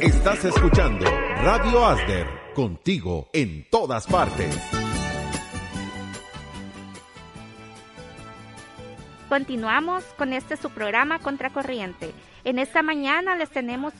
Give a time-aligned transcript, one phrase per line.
[0.00, 1.04] Estás escuchando
[1.42, 4.56] Radio Asder, contigo en todas partes.
[9.28, 12.12] Continuamos con este su programa Contracorriente.
[12.44, 13.92] En esta mañana les tenemos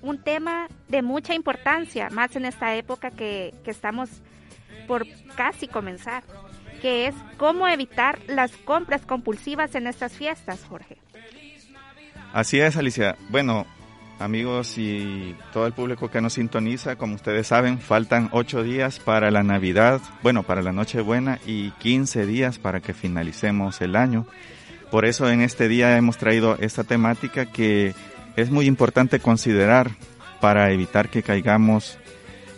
[0.00, 4.08] un tema de mucha importancia, más en esta época que, que estamos
[4.88, 5.06] por
[5.36, 6.24] casi comenzar,
[6.80, 10.96] que es cómo evitar las compras compulsivas en estas fiestas, Jorge.
[12.32, 13.16] Así es, Alicia.
[13.28, 13.66] Bueno,
[14.22, 19.30] amigos y todo el público que nos sintoniza, como ustedes saben, faltan ocho días para
[19.30, 24.26] la Navidad, bueno, para la Nochebuena y 15 días para que finalicemos el año.
[24.90, 27.94] Por eso en este día hemos traído esta temática que
[28.36, 29.90] es muy importante considerar
[30.40, 31.98] para evitar que caigamos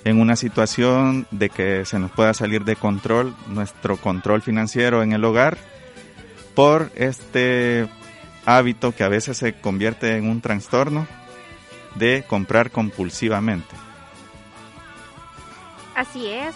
[0.05, 5.13] en una situación de que se nos pueda salir de control nuestro control financiero en
[5.13, 5.57] el hogar
[6.55, 7.89] por este
[8.45, 11.07] hábito que a veces se convierte en un trastorno
[11.95, 13.75] de comprar compulsivamente.
[15.95, 16.55] Así es.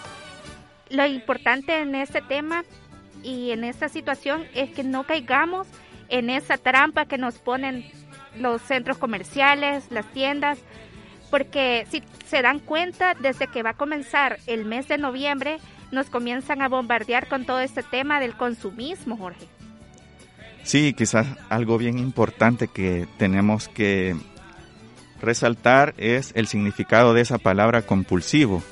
[0.89, 2.63] Lo importante en este tema
[3.23, 5.67] y en esta situación es que no caigamos
[6.09, 7.85] en esa trampa que nos ponen
[8.37, 10.59] los centros comerciales, las tiendas,
[11.29, 15.59] porque si se dan cuenta, desde que va a comenzar el mes de noviembre,
[15.91, 19.47] nos comienzan a bombardear con todo este tema del consumismo, Jorge.
[20.63, 24.15] Sí, quizás algo bien importante que tenemos que
[25.21, 28.63] resaltar es el significado de esa palabra compulsivo.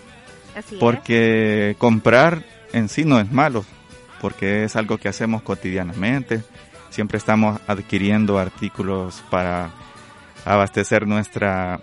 [0.56, 3.66] Así porque comprar en sí no es malo,
[4.22, 6.44] porque es algo que hacemos cotidianamente.
[6.90, 9.72] Siempre estamos adquiriendo artículos para
[10.46, 11.80] abastecer nuestra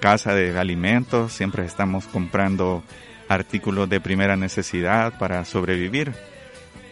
[0.00, 2.82] casa de alimentos, siempre estamos comprando
[3.28, 6.12] artículos de primera necesidad para sobrevivir.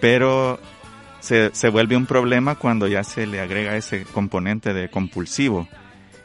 [0.01, 0.61] Pero
[1.21, 5.69] se, se vuelve un problema cuando ya se le agrega ese componente de compulsivo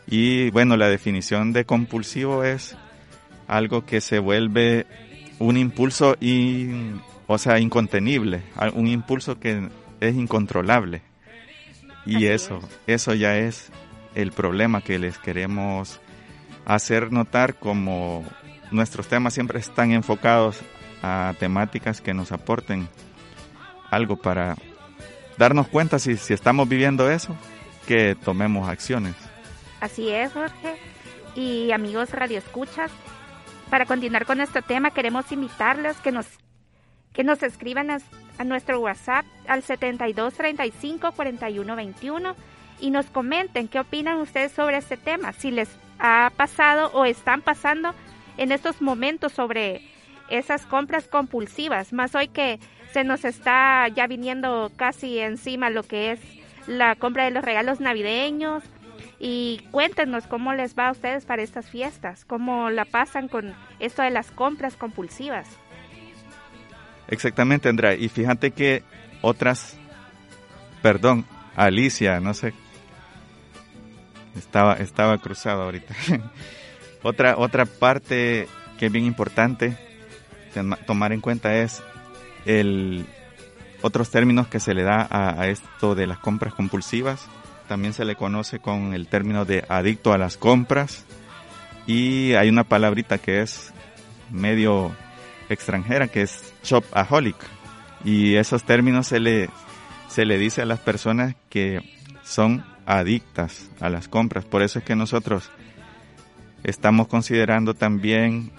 [0.08, 2.76] y bueno, la definición de compulsivo es
[3.48, 4.86] algo que se vuelve
[5.40, 6.16] un impulso
[7.28, 8.44] o sea, incontenible,
[8.74, 11.02] un impulso que es incontrolable.
[12.06, 13.72] Y eso, eso ya es
[14.14, 16.02] el problema que les queremos
[16.66, 18.26] hacer notar como
[18.72, 20.60] nuestros temas siempre están enfocados
[21.02, 22.88] a temáticas que nos aporten
[23.90, 24.56] algo para
[25.38, 27.36] darnos cuenta si, si estamos viviendo eso,
[27.88, 29.16] que tomemos acciones.
[29.84, 30.78] Así es, Jorge.
[31.36, 32.90] Y amigos radioescuchas,
[33.70, 36.26] para continuar con este tema, queremos invitarles que nos,
[37.12, 38.00] que nos escriban a,
[38.46, 42.34] nuestro WhatsApp al 7235-4121
[42.80, 45.68] y nos comenten qué opinan ustedes sobre este tema, si les
[46.00, 47.94] ha pasado o están pasando
[48.38, 49.82] en estos momentos sobre
[50.30, 52.62] esas compras compulsivas, más hoy que
[52.94, 56.22] se nos está ya viniendo casi encima lo que es
[56.68, 58.64] la compra de los regalos navideños,
[59.26, 64.02] y cuéntenos cómo les va a ustedes para estas fiestas, cómo la pasan con esto
[64.02, 65.48] de las compras compulsivas.
[67.08, 67.96] Exactamente, Andrea.
[67.96, 68.84] Y fíjate que
[69.22, 69.78] otras,
[70.82, 71.26] perdón,
[71.56, 72.54] Alicia, no sé,
[74.36, 75.96] estaba, estaba cruzado ahorita.
[77.02, 79.78] otra, otra parte que es bien importante
[80.86, 81.82] tomar en cuenta es
[82.44, 83.06] el
[83.82, 87.30] otros términos que se le da a esto de las compras compulsivas
[87.68, 91.06] también se le conoce con el término de adicto a las compras.
[91.86, 93.74] Y hay una palabrita que es
[94.30, 94.96] medio
[95.50, 97.36] extranjera que es shopaholic.
[98.04, 99.50] Y esos términos se le
[100.08, 101.82] se le dice a las personas que
[102.24, 104.46] son adictas a las compras.
[104.46, 105.50] Por eso es que nosotros
[106.64, 108.52] estamos considerando también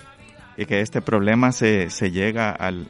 [0.57, 2.89] que este problema se, se llega al,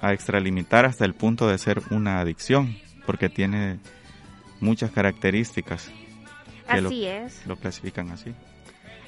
[0.00, 2.76] a extralimitar hasta el punto de ser una adicción
[3.06, 3.78] porque tiene
[4.64, 5.90] muchas características.
[6.66, 7.46] así es.
[7.46, 8.34] Lo clasifican así.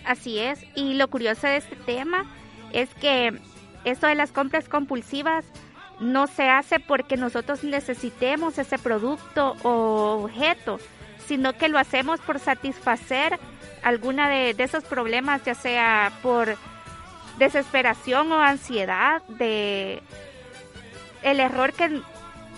[0.05, 0.65] Así es.
[0.77, 2.25] Y lo curioso de este tema
[2.73, 3.41] es que
[3.85, 5.45] esto de las compras compulsivas
[5.99, 10.79] no se hace porque nosotros necesitemos ese producto o objeto,
[11.27, 13.39] sino que lo hacemos por satisfacer
[13.83, 16.57] alguna de, de esos problemas, ya sea por
[17.39, 20.03] desesperación o ansiedad, de
[21.23, 22.03] el error que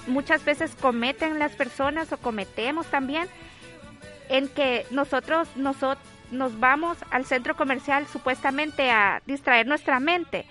[0.09, 3.29] muchas veces cometen las personas o cometemos también
[4.29, 10.45] en que nosotros, nosotros nos vamos al centro comercial supuestamente a distraer nuestra mente.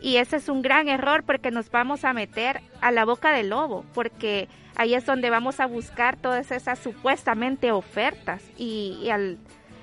[0.00, 3.50] Y ese es un gran error porque nos vamos a meter a la boca del
[3.50, 8.42] lobo, porque ahí es donde vamos a buscar todas esas supuestamente ofertas.
[8.58, 9.38] Y, al,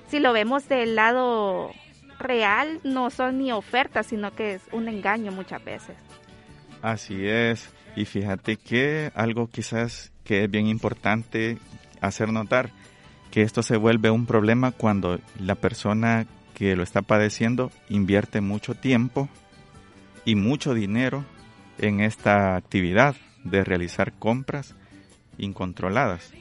[0.08, 1.72] si lo vemos del lado
[2.20, 5.96] real, no son ni ofertas, sino que es un engaño muchas veces.
[6.82, 7.68] Así es.
[7.96, 11.58] Y fíjate que algo quizás que es bien importante
[12.00, 12.70] hacer notar,
[13.30, 18.74] que esto se vuelve un problema cuando la persona que lo está padeciendo invierte mucho
[18.74, 19.28] tiempo
[20.24, 21.24] y mucho dinero
[21.78, 24.74] en esta actividad de realizar compras
[25.38, 26.32] incontroladas.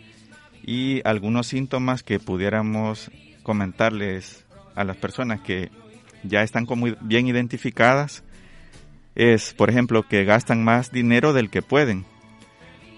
[0.64, 3.10] Y algunos síntomas que pudiéramos
[3.44, 4.46] comentarles
[4.76, 5.72] a las personas que
[6.24, 8.24] ya están como bien identificadas
[9.22, 12.06] es, por ejemplo, que gastan más dinero del que pueden,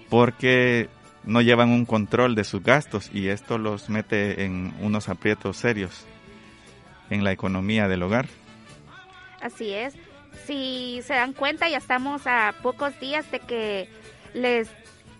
[0.08, 0.88] porque
[1.22, 6.06] no llevan un control de sus gastos y esto los mete en unos aprietos serios
[7.10, 8.26] en la economía del hogar.
[9.42, 9.94] Así es.
[10.46, 13.90] Si se dan cuenta, ya estamos a pocos días de que
[14.32, 14.70] les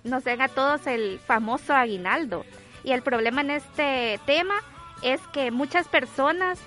[0.04, 2.46] nos den a todos el famoso aguinaldo.
[2.82, 4.54] Y el problema en este tema
[5.02, 6.58] es que muchas personas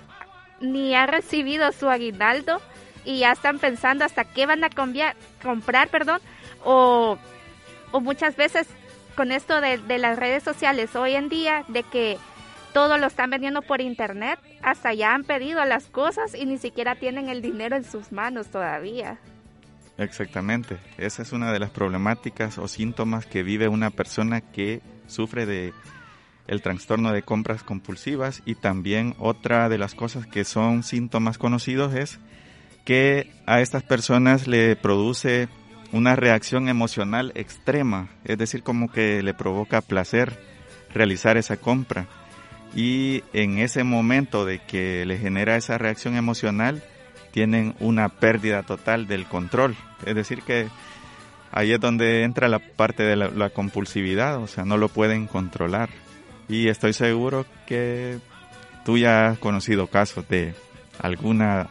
[0.62, 2.62] ni han recibido su aguinaldo
[3.08, 6.20] y ya están pensando hasta qué van a comprar, perdón,
[6.66, 7.18] o,
[7.92, 8.68] o muchas veces
[9.16, 12.18] con esto de, de, las redes sociales hoy en día, de que
[12.74, 16.96] todo lo están vendiendo por internet, hasta ya han pedido las cosas y ni siquiera
[16.96, 19.18] tienen el dinero en sus manos todavía.
[19.98, 25.46] Exactamente, esa es una de las problemáticas o síntomas que vive una persona que sufre
[25.46, 25.74] de
[26.46, 31.94] el trastorno de compras compulsivas y también otra de las cosas que son síntomas conocidos
[31.94, 32.20] es
[32.88, 35.50] que a estas personas le produce
[35.92, 40.40] una reacción emocional extrema, es decir, como que le provoca placer
[40.94, 42.08] realizar esa compra.
[42.74, 46.82] Y en ese momento de que le genera esa reacción emocional,
[47.32, 49.76] tienen una pérdida total del control.
[50.06, 50.70] Es decir, que
[51.52, 55.90] ahí es donde entra la parte de la, compulsividad, o sea, no lo pueden controlar.
[56.48, 58.20] Y estoy seguro que
[58.86, 60.56] tú ya has conocido casos de
[61.00, 61.68] alguna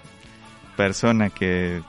[0.77, 1.83] persona que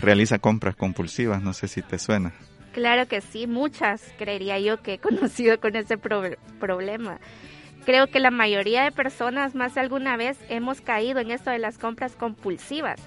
[0.00, 2.32] realiza compras compulsivas, no sé si te suena.
[2.72, 7.18] Claro que sí, muchas creería yo que he conocido con ese problema.
[7.84, 11.58] Creo que la mayoría de personas más de alguna vez hemos caído en esto de
[11.58, 13.00] las compras compulsivas.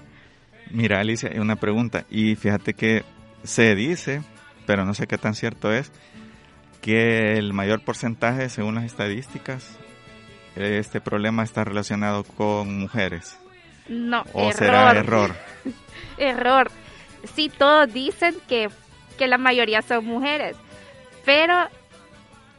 [0.70, 2.04] Mira, Alicia, una pregunta.
[2.10, 3.04] Y fíjate que
[3.42, 4.22] se dice,
[4.66, 5.92] pero no sé qué tan cierto es,
[6.82, 9.78] que el mayor porcentaje, según las estadísticas,
[10.56, 13.38] este problema está relacionado con mujeres.
[13.88, 15.34] No, ¿O será error?
[16.18, 16.70] error.
[17.34, 18.68] Sí, todos dicen que,
[19.18, 20.56] que la mayoría son mujeres,
[21.24, 21.68] pero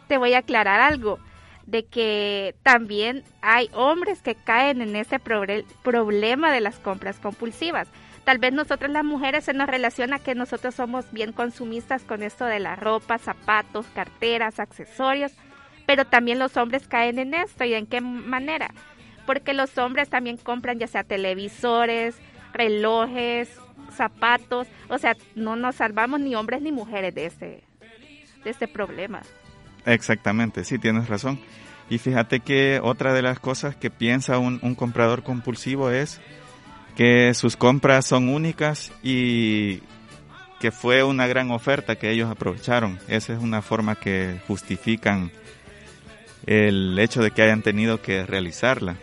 [0.08, 1.20] te voy a aclarar algo
[1.66, 7.90] de que también hay hombres que caen en ese problema de las compras compulsivas.
[8.24, 12.46] Tal vez nosotros las mujeres se nos relaciona que nosotros somos bien consumistas con esto
[12.46, 15.34] de la ropa, zapatos, carteras, accesorios,
[15.86, 18.70] pero también los hombres caen en esto y en qué manera.
[19.28, 22.16] Porque los hombres también compran ya sea televisores,
[22.54, 23.50] relojes,
[23.96, 27.64] zapatos, o sea, no nos salvamos ni hombres ni mujeres de este,
[28.44, 29.22] de este problema.
[29.86, 31.40] Exactamente, sí, tienes razón.
[31.90, 36.20] Y fíjate que otra de las cosas que piensa un, comprador compulsivo es
[36.96, 39.82] que sus compras son únicas y
[40.60, 43.00] que fue una gran oferta que ellos aprovecharon.
[43.08, 45.32] Esa es una forma que justifican
[46.46, 48.98] el hecho de que hayan tenido que realizarla.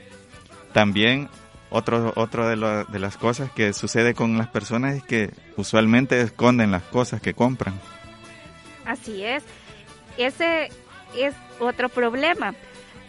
[0.75, 1.31] También
[1.71, 6.71] otro, otro de, de las cosas que sucede con las personas es que usualmente esconden
[6.71, 7.81] las cosas que compran.
[8.85, 9.43] Así es
[10.17, 10.71] ese
[11.17, 12.55] es otro problema,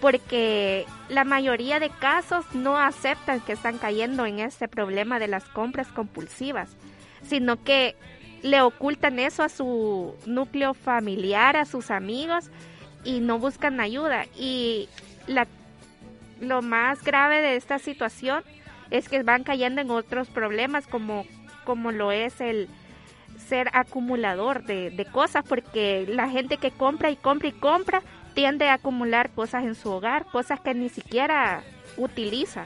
[0.02, 5.44] porque la mayoría de casos no aceptan que están cayendo en este problema de las
[5.46, 6.76] compras compulsivas,
[7.24, 7.96] sino que
[8.42, 12.50] le ocultan eso a su núcleo familiar, a sus amigos
[13.04, 14.26] y no buscan ayuda.
[14.38, 14.88] Y
[15.28, 15.48] la,
[16.40, 18.44] lo más grave de esta situación
[18.92, 21.26] es que van cayendo en otros problemas como,
[21.66, 22.70] como lo es el,
[23.48, 28.02] ser acumulador de, cosas porque la gente que compra y compra y compra
[28.34, 31.64] tiende a acumular cosas en su hogar, cosas que ni siquiera
[31.98, 32.66] utiliza.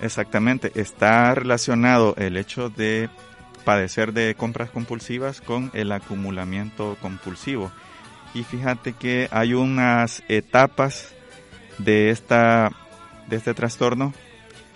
[0.00, 3.08] Exactamente, está relacionado el hecho de
[3.64, 7.70] padecer de compras compulsivas con el acumulamiento compulsivo.
[8.34, 11.14] Y fíjate que hay unas etapas
[11.78, 12.70] de esta
[13.28, 14.12] de este trastorno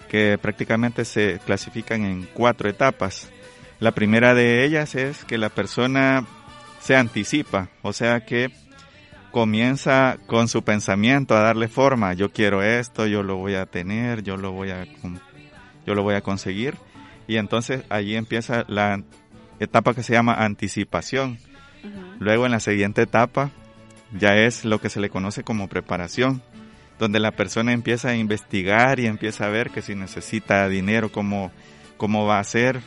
[0.08, 3.28] que prácticamente se clasifican en cuatro etapas.
[3.80, 6.26] La primera de ellas es que la persona
[6.80, 8.50] se anticipa, o sea que
[9.30, 14.22] comienza con su pensamiento a darle forma, yo quiero esto, yo lo voy a tener,
[14.22, 14.86] yo lo voy a
[15.84, 16.76] yo lo voy a conseguir
[17.26, 19.02] y entonces allí empieza la
[19.60, 21.38] etapa que se llama anticipación.
[22.18, 23.50] Luego en la siguiente etapa
[24.18, 26.42] ya es lo que se le conoce como preparación,
[26.98, 31.52] donde la persona empieza a investigar y empieza a ver que si necesita dinero, cómo,
[31.96, 32.80] cómo va a ser,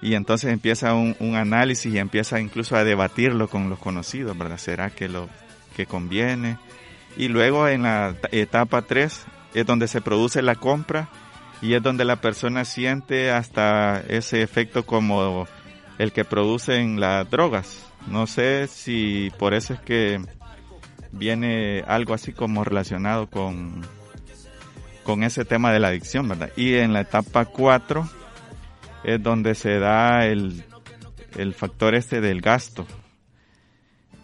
[0.00, 4.58] y entonces empieza un, análisis y empieza incluso a debatirlo con los conocidos, ¿verdad?
[4.58, 5.28] ¿Será que lo
[5.74, 6.58] que conviene?
[7.16, 11.08] Y luego en la etapa 3 es donde se produce la compra
[11.62, 15.48] y es donde la persona siente hasta ese efecto como
[15.98, 17.86] el que producen las drogas.
[18.06, 20.20] No sé si por eso es que
[21.18, 23.82] viene algo así como relacionado con,
[25.02, 26.50] con ese tema de la adicción, ¿verdad?
[26.56, 28.08] Y en la etapa 4
[29.04, 30.64] es donde se da el,
[31.36, 32.86] el factor este del gasto,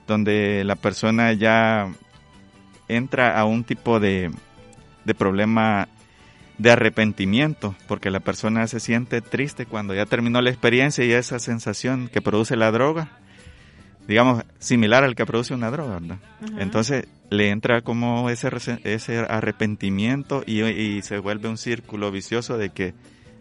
[0.07, 1.93] donde la persona ya
[2.89, 4.31] entra a un tipo de,
[5.05, 5.89] de problema
[6.59, 11.39] de arrepentimiento, porque la persona se siente triste cuando ya terminó la experiencia y esa
[11.39, 13.22] sensación que produce la droga,
[14.07, 16.19] digamos, similar al que produce una droga, ¿verdad?
[16.59, 18.51] Entonces le entra como ese,
[18.85, 22.95] ese arrepentimiento y, y, se vuelve un círculo vicioso de que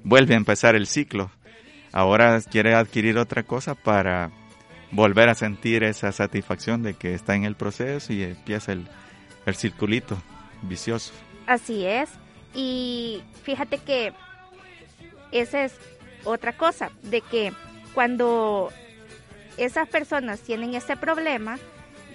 [0.03, 1.31] vuelve a empezar el ciclo.
[1.91, 4.31] Ahora quiere adquirir otra cosa para
[4.91, 8.87] volver a sentir esa satisfacción de que está en el proceso y empieza el,
[9.45, 10.21] el circulito
[10.61, 11.13] vicioso.
[11.47, 12.09] Así es.
[12.53, 14.13] Y fíjate que
[15.31, 15.73] esa es
[16.23, 17.53] otra cosa, de que
[17.93, 18.71] cuando
[19.65, 21.57] esas personas tienen ese problema,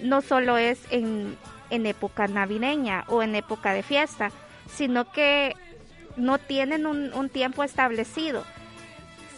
[0.01, 1.37] no solo es en,
[1.69, 4.31] en época navideña o en época de fiesta,
[4.69, 5.55] sino que
[6.15, 8.43] no tienen un, un tiempo establecido.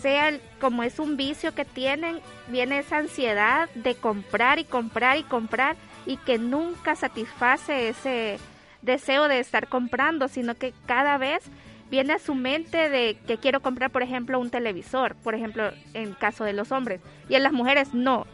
[0.01, 5.23] Sea como es un vicio que tienen, viene esa ansiedad de comprar y comprar y
[5.23, 5.75] comprar
[6.05, 8.39] y que nunca satisface ese,
[8.81, 11.43] deseo de estar comprando, sino que cada vez
[11.89, 16.13] viene a su mente de que quiero comprar, por ejemplo, un televisor, por ejemplo, en
[16.13, 18.27] caso de los hombres, y en las mujeres no,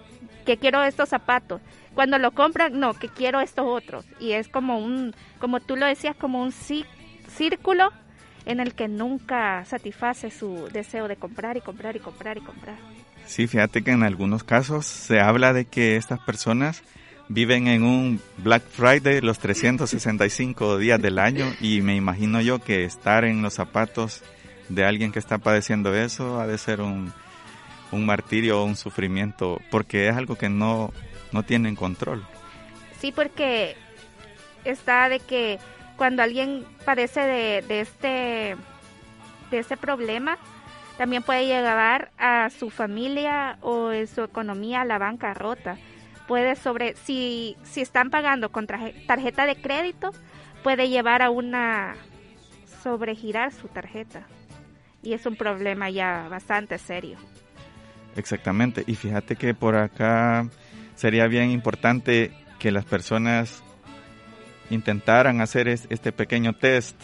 [0.45, 1.61] que quiero estos zapatos.
[1.93, 4.05] Cuando lo compran, no, que quiero estos otros.
[4.19, 7.91] Y es como un, como tú lo decías, como un círculo
[8.45, 12.75] en el que nunca satisface su deseo de comprar y comprar y comprar y comprar.
[13.25, 16.83] Sí, fíjate que en algunos casos se habla de que estas personas
[17.27, 22.85] viven en un Black Friday los 365 días del año y me imagino yo que
[22.85, 24.23] estar en los zapatos
[24.69, 27.11] de alguien que está padeciendo eso ha de ser un,
[27.91, 30.91] un martirio o un sufrimiento porque es algo que no,
[31.31, 32.25] no tienen control.
[32.99, 33.75] Sí, porque
[34.63, 35.59] está de que
[35.97, 38.55] cuando alguien padece de, de este
[39.51, 40.39] de este problema,
[40.97, 45.77] también puede llevar a su familia o su economía a la bancarrota
[46.27, 50.11] puede sobre, si, si están pagando con tarjeta de crédito,
[50.63, 51.95] puede llevar a una
[52.83, 54.27] sobregirar su tarjeta.
[55.01, 57.17] Y es un problema ya bastante serio.
[58.15, 58.83] Exactamente.
[58.87, 60.47] Y fíjate que por acá
[60.95, 63.63] sería bien importante que las personas
[64.69, 66.99] intentaran hacer este pequeño test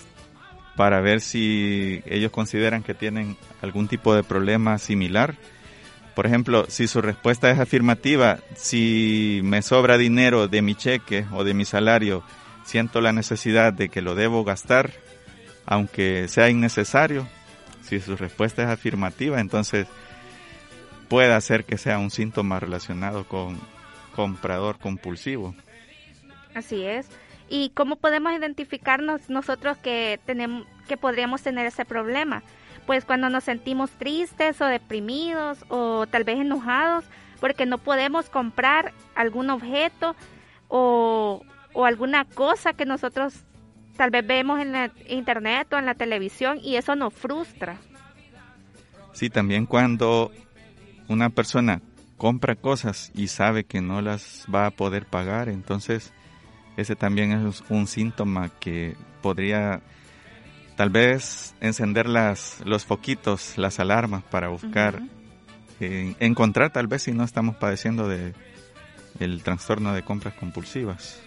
[0.76, 5.36] para ver si ellos consideran que tienen algún tipo de problema similar
[6.16, 11.44] por ejemplo, si su respuesta es afirmativa, si me sobra dinero de mi cheque o
[11.44, 12.24] de mi salario,
[12.66, 14.92] siento la necesidad de que lo debo gastar,
[15.66, 17.28] aunque sea innecesario.
[17.84, 19.88] Si su respuesta es afirmativa, entonces
[21.08, 23.60] puede ser que sea un síntoma relacionado con
[24.16, 25.56] comprador compulsivo.
[26.54, 27.08] Así es.
[27.50, 32.44] ¿Y cómo podemos identificarnos nosotros que tenemos que podríamos tener ese problema?
[32.86, 37.06] Pues cuando nos sentimos tristes o deprimidos o tal vez enojados
[37.42, 40.16] porque no podemos comprar algún objeto
[40.70, 41.44] o,
[41.76, 43.34] alguna cosa que nosotros
[43.98, 47.78] tal vez vemos en la internet o en la televisión y eso nos frustra.
[49.14, 50.32] Sí, también cuando
[51.08, 51.82] una persona
[52.18, 56.14] compra cosas y sabe que no las va a poder pagar, entonces
[56.78, 59.82] ese también es un síntoma que podría
[60.82, 65.00] tal vez encender las, los foquitos, las alarmas para buscar,
[65.80, 68.34] eh, encontrar tal vez si no estamos padeciendo de
[69.20, 71.22] el trastorno de compras compulsivas.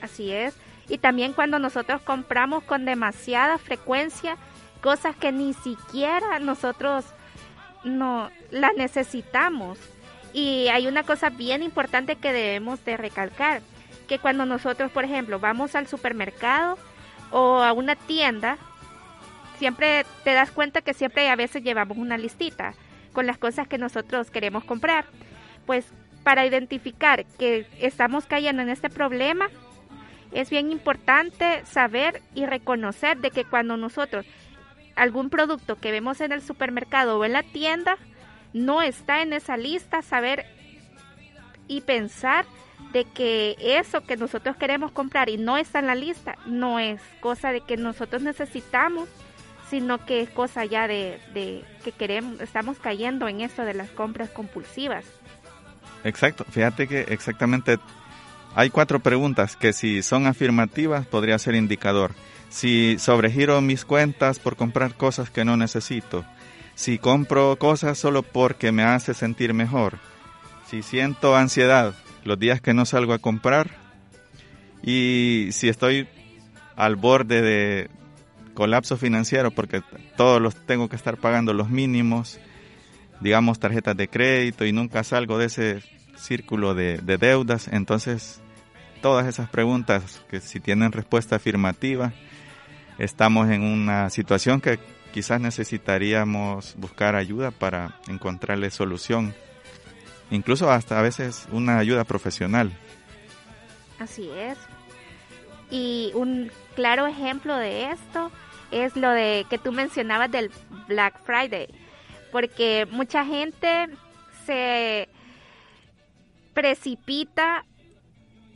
[0.00, 0.54] Así es.
[0.88, 4.36] Y también cuando nosotros compramos con demasiada frecuencia
[4.80, 7.04] cosas que ni siquiera nosotros
[7.82, 9.80] no las necesitamos.
[10.32, 13.62] Y hay una cosa bien importante que debemos de recalcar,
[14.06, 16.78] que cuando nosotros, por ejemplo, vamos al supermercado
[17.32, 18.58] o a una tienda,
[19.62, 22.74] siempre te das cuenta que siempre a veces llevamos una listita
[23.12, 25.04] con las cosas que nosotros queremos comprar.
[25.66, 25.86] Pues
[26.24, 29.50] para identificar que estamos cayendo en este problema,
[30.32, 34.26] es bien importante saber y reconocer de que cuando nosotros
[34.96, 37.98] algún producto que vemos en el supermercado o en la tienda
[38.52, 40.44] no está en esa lista, saber
[41.68, 42.46] y pensar
[42.92, 47.00] de que eso que nosotros queremos comprar y no está en la lista no es
[47.20, 49.08] cosa de que nosotros necesitamos
[49.72, 51.18] sino que es cosa ya de,
[51.82, 55.06] que queremos, estamos cayendo en eso de las compras compulsivas.
[56.04, 57.78] Exacto, fíjate que exactamente
[58.54, 62.12] hay cuatro preguntas que si son afirmativas podría ser indicador.
[62.50, 66.22] si sobregiro mis cuentas por comprar cosas que no necesito,
[66.74, 69.96] si compro cosas solo porque me hace sentir mejor,
[70.68, 73.70] si siento ansiedad los días que no salgo a comprar
[74.82, 76.08] y si estoy
[76.76, 78.01] al borde de
[78.54, 79.82] colapso financiero porque
[80.16, 82.38] todos los tengo que estar pagando los mínimos,
[83.20, 85.82] digamos tarjetas de crédito y nunca salgo de ese
[86.16, 88.40] círculo de, de deudas, entonces
[89.00, 92.12] todas esas preguntas que si tienen respuesta afirmativa,
[92.98, 94.78] estamos en una situación que
[95.12, 99.34] quizás necesitaríamos buscar ayuda para encontrarle solución,
[100.30, 102.72] incluso hasta a veces una ayuda profesional.
[103.98, 104.58] Así es.
[105.72, 108.30] Y un claro ejemplo de esto
[108.70, 110.50] es lo de que tú mencionabas del
[110.86, 111.66] Black Friday,
[112.30, 113.88] porque mucha gente
[114.44, 115.08] se
[116.52, 117.64] precipita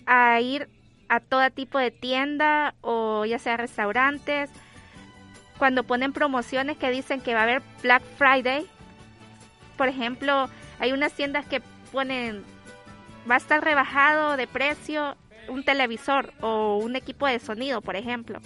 [0.04, 0.68] a ir
[1.08, 4.50] a todo tipo de tienda o ya sea restaurantes
[5.56, 8.66] cuando ponen promociones que dicen que va a haber Black Friday.
[9.78, 12.44] Por ejemplo, hay unas tiendas que ponen
[13.28, 15.16] va a estar rebajado de precio
[15.48, 18.40] un televisor o un equipo de sonido, por ejemplo.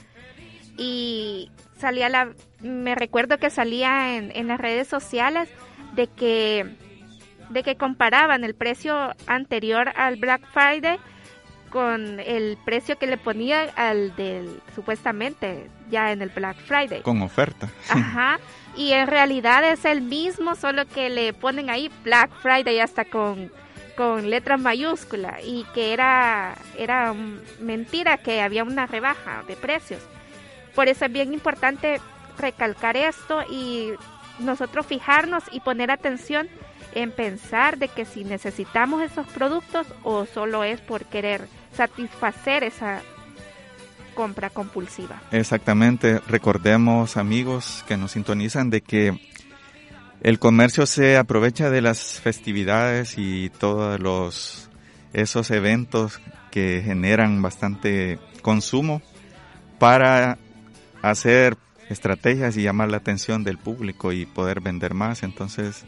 [0.77, 2.31] Y salía la
[2.61, 5.49] me recuerdo que salía en, en las redes sociales
[5.95, 6.67] de que
[7.51, 10.99] de que comparaban el precio anterior al Black Friday
[11.71, 17.03] con el precio que le ponía al del supuestamente ya en el Black Friday.
[17.03, 17.69] Con oferta.
[17.89, 18.39] Ajá.
[18.77, 23.53] Y en realidad es el mismo, solo que le ponen ahí Black Friday hasta con,
[24.01, 27.15] con letra mayúscula y que era, era
[27.61, 30.01] mentira que había una rebaja de precios.
[30.75, 32.01] Por eso es bien importante
[32.39, 33.91] recalcar esto y
[34.39, 36.49] nosotros fijarnos y poner atención
[36.95, 43.03] en pensar de que si necesitamos esos productos o solo es por querer satisfacer esa
[44.15, 45.21] compra compulsiva.
[45.31, 49.30] Exactamente, recordemos amigos que nos sintonizan de que
[50.23, 54.71] el comercio se aprovecha de las festividades y todos los
[55.13, 59.03] esos eventos que generan bastante consumo
[59.79, 60.39] para
[61.03, 61.57] hacer
[61.89, 65.23] estrategias y llamar la atención del público y poder vender más.
[65.23, 65.85] Entonces,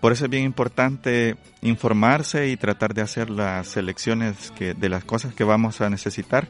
[0.00, 5.34] por eso es bien importante informarse y tratar de hacer las selecciones de las cosas
[5.34, 6.48] que vamos a necesitar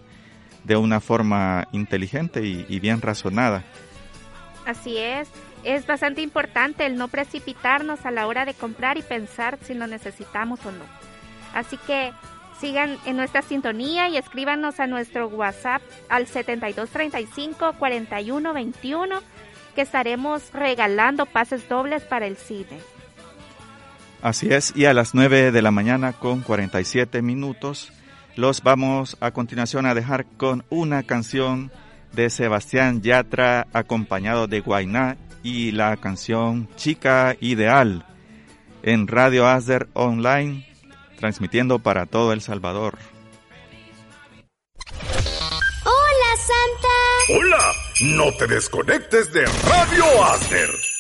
[0.65, 3.65] de una forma inteligente y, bien razonada.
[4.67, 5.29] Así es,
[5.65, 9.87] es bastante importante el no precipitarnos a la hora de comprar y pensar si lo
[9.87, 10.85] necesitamos o no.
[11.55, 12.13] Así que
[12.61, 19.21] sigan en nuestra sintonía y escríbanos a nuestro WhatsApp al 7235 4121
[19.75, 22.79] que estaremos regalando pases dobles para el cine.
[24.23, 27.93] Así es, y a las 9 de la mañana con 47 minutos
[28.37, 31.71] los vamos a continuación a dejar con una canción
[32.13, 38.05] de Sebastián Yatra acompañado de Guainá y la canción Chica Ideal
[38.83, 40.67] en Radio Asder Online
[41.19, 42.99] transmitiendo para todo El Salvador.
[45.85, 47.39] Hola Santa.
[47.39, 50.94] Hola, no te desconectes de Radio Asder.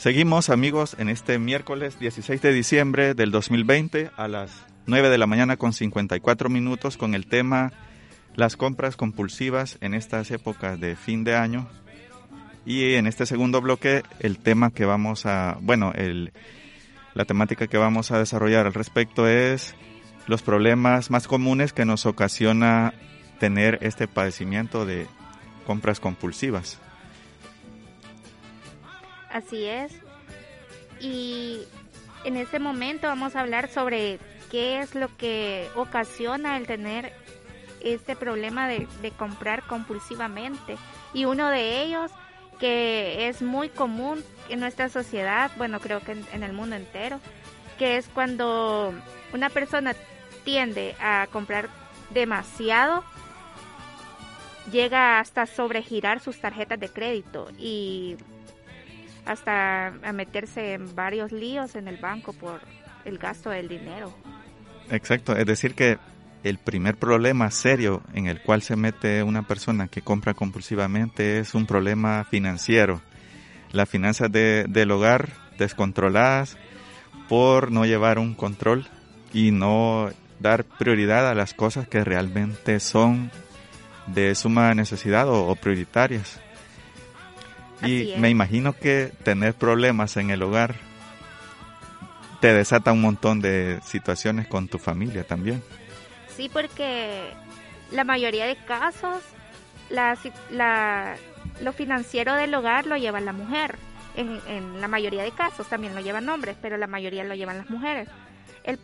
[0.00, 4.50] Seguimos amigos en este miércoles 16 de diciembre del 2020 a las
[4.86, 7.70] 9 de la mañana con 54 minutos con el tema
[8.34, 11.68] las compras compulsivas en estas épocas de fin de año.
[12.64, 16.32] Y en este segundo bloque el tema que vamos a, bueno, el,
[17.12, 19.74] la temática que vamos a desarrollar al respecto es
[20.26, 22.94] los problemas más comunes que nos ocasiona
[23.38, 25.06] tener este padecimiento de
[25.66, 26.80] compras compulsivas.
[29.30, 29.92] Así es.
[31.00, 31.62] Y
[32.24, 34.18] en este momento vamos a hablar sobre
[34.50, 37.12] qué es lo que ocasiona el tener
[37.80, 40.76] este problema de, comprar compulsivamente.
[41.14, 42.10] Y uno de ellos
[42.58, 47.18] que es muy común en nuestra sociedad, bueno, creo que en, el mundo entero,
[47.78, 48.92] que es cuando
[49.32, 49.94] una persona
[50.44, 51.70] tiende a comprar
[52.10, 53.02] demasiado,
[54.70, 58.16] llega hasta sobregirar sus tarjetas de crédito y
[59.24, 62.60] hasta a meterse en varios líos en el banco por
[63.04, 64.14] el gasto del dinero.
[64.90, 65.98] Exacto, es decir que
[66.42, 71.54] el primer problema serio en el cual se mete una persona que compra compulsivamente es
[71.54, 73.00] un problema financiero.
[73.72, 75.28] Las finanzas de, del hogar
[75.58, 76.56] descontroladas
[77.28, 78.88] por no llevar un control
[79.32, 83.30] y no dar prioridad a las cosas que realmente son
[84.06, 86.40] de suma necesidad o prioritarias.
[87.82, 90.74] Y me imagino que tener problemas en el hogar
[92.40, 95.62] te desata un montón de situaciones con tu familia también.
[96.28, 97.32] Sí, porque
[97.92, 99.22] la mayoría de casos,
[99.90, 100.16] la,
[100.50, 101.16] la,
[101.62, 103.76] lo financiero del hogar lo lleva la mujer.
[104.16, 107.58] En, en, la mayoría de casos también lo llevan hombres, pero la mayoría lo llevan
[107.58, 108.08] las mujeres.
[108.64, 108.78] El,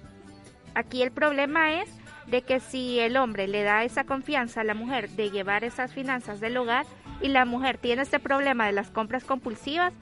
[0.75, 1.89] aquí el problema es
[2.27, 5.93] de que si el hombre le da esa confianza a la mujer de llevar esas
[5.93, 6.87] finanzas del hogar
[7.21, 9.93] y la mujer tiene este problema de las compras compulsivas,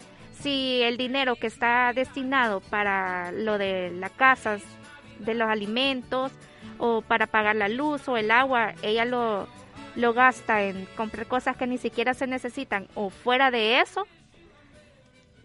[0.40, 4.58] si el dinero que está destinado para lo de la casa,
[5.18, 6.32] de los alimentos
[6.78, 9.46] o para pagar la luz o el agua, ella lo,
[9.94, 14.06] lo gasta en comprar cosas que ni siquiera se necesitan o fuera de eso,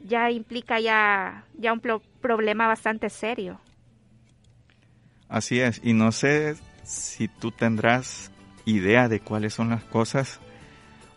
[0.04, 1.82] ya implica ya, ya un
[2.22, 3.60] problema bastante serio.
[5.28, 8.32] Así es, y no sé si tú tendrás
[8.66, 10.40] idea de cuáles son las cosas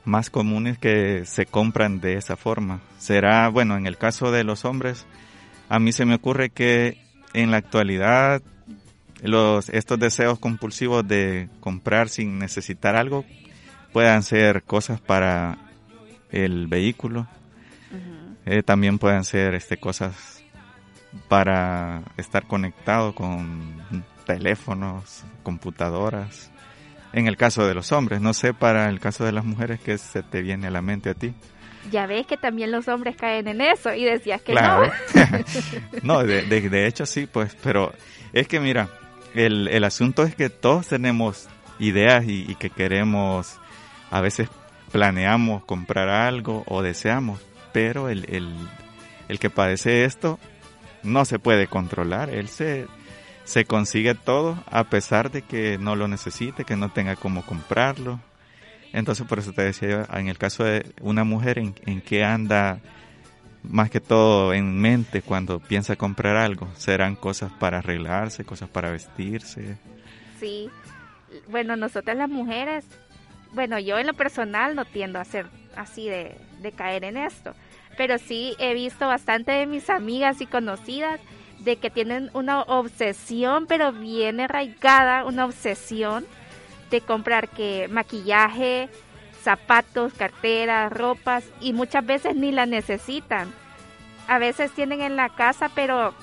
[0.05, 2.81] más comunes que se compran de esa forma.
[2.99, 5.07] Será, bueno, en el caso de los hombres,
[5.69, 6.99] a mí se me ocurre que
[7.35, 8.43] en la actualidad
[9.23, 13.25] los estos deseos compulsivos de comprar sin necesitar algo
[13.93, 15.59] puedan ser cosas para
[16.31, 17.27] el vehículo.
[18.45, 20.43] Eh, también pueden ser este cosas
[21.29, 23.85] para estar conectado con
[24.27, 26.51] teléfonos, computadoras.
[27.13, 29.99] En el caso de los hombres, no sé para el caso de las mujeres que
[29.99, 31.35] se te viene a la mente a ti.
[31.91, 34.83] Ya ves que también los hombres caen en eso y decías que no.
[36.03, 37.93] no, de, de, hecho sí, pues, pero
[38.33, 38.89] es que mira,
[39.35, 41.49] el, el asunto es que todos tenemos
[41.79, 43.59] ideas y, y que queremos,
[44.11, 44.49] a veces
[44.93, 47.41] planeamos comprar algo o deseamos,
[47.73, 48.55] pero el, el,
[49.29, 50.39] el que padece esto
[51.03, 52.87] no se puede controlar, él se
[53.45, 58.21] se consigue todo a pesar de que no lo necesite, que no tenga cómo comprarlo.
[58.93, 62.81] Entonces por eso te decía yo, en el caso de una mujer en, que anda
[63.63, 68.91] más que todo en mente cuando piensa comprar algo, serán cosas para arreglarse, cosas para
[68.91, 69.79] vestirse.
[70.39, 70.69] Sí,
[71.49, 72.85] bueno, nosotras las mujeres,
[73.53, 77.55] bueno, yo en lo personal no tiendo a ser así de, de caer en esto,
[77.97, 81.21] pero sí he visto bastante de mis amigas y conocidas
[81.65, 86.27] de que tienen una obsesión, pero bien arraigada, una obsesión
[86.91, 88.89] de comprar que maquillaje,
[89.43, 93.53] zapatos, carteras, ropas y muchas veces ni la necesitan.
[94.29, 96.15] A veces tienen en la casa, pero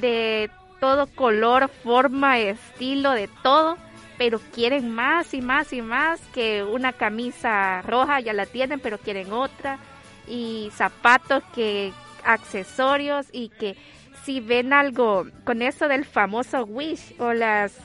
[0.00, 3.76] de todo color, forma, estilo, de todo,
[4.18, 8.98] pero quieren más y más y más que una camisa roja, ya la tienen, pero
[8.98, 9.78] quieren otra,
[10.26, 11.92] y zapatos que
[12.24, 13.76] accesorios y que
[14.24, 17.76] si ven algo con eso del famoso Wish o las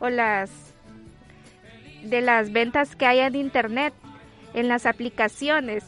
[0.00, 0.50] o las
[2.02, 3.92] de las ventas que hay en internet
[4.54, 5.84] en las aplicaciones.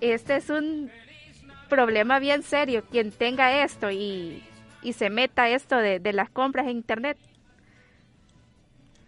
[0.00, 0.90] Este es un
[1.68, 2.84] problema bien serio.
[2.90, 4.42] Quien tenga esto y,
[4.82, 7.16] y se meta esto de, de, las compras en internet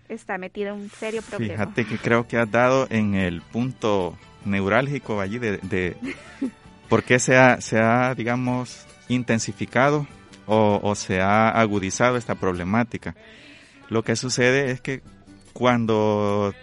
[0.09, 1.55] está metido en un serio problema.
[1.55, 5.97] Fíjate que creo que has dado en el punto neurálgico allí de, de
[6.89, 10.07] por qué se ha, se ha, digamos, intensificado
[10.47, 13.17] o, se ha agudizado esta problemática.
[13.89, 15.03] Lo que sucede es que
[15.53, 16.55] cuando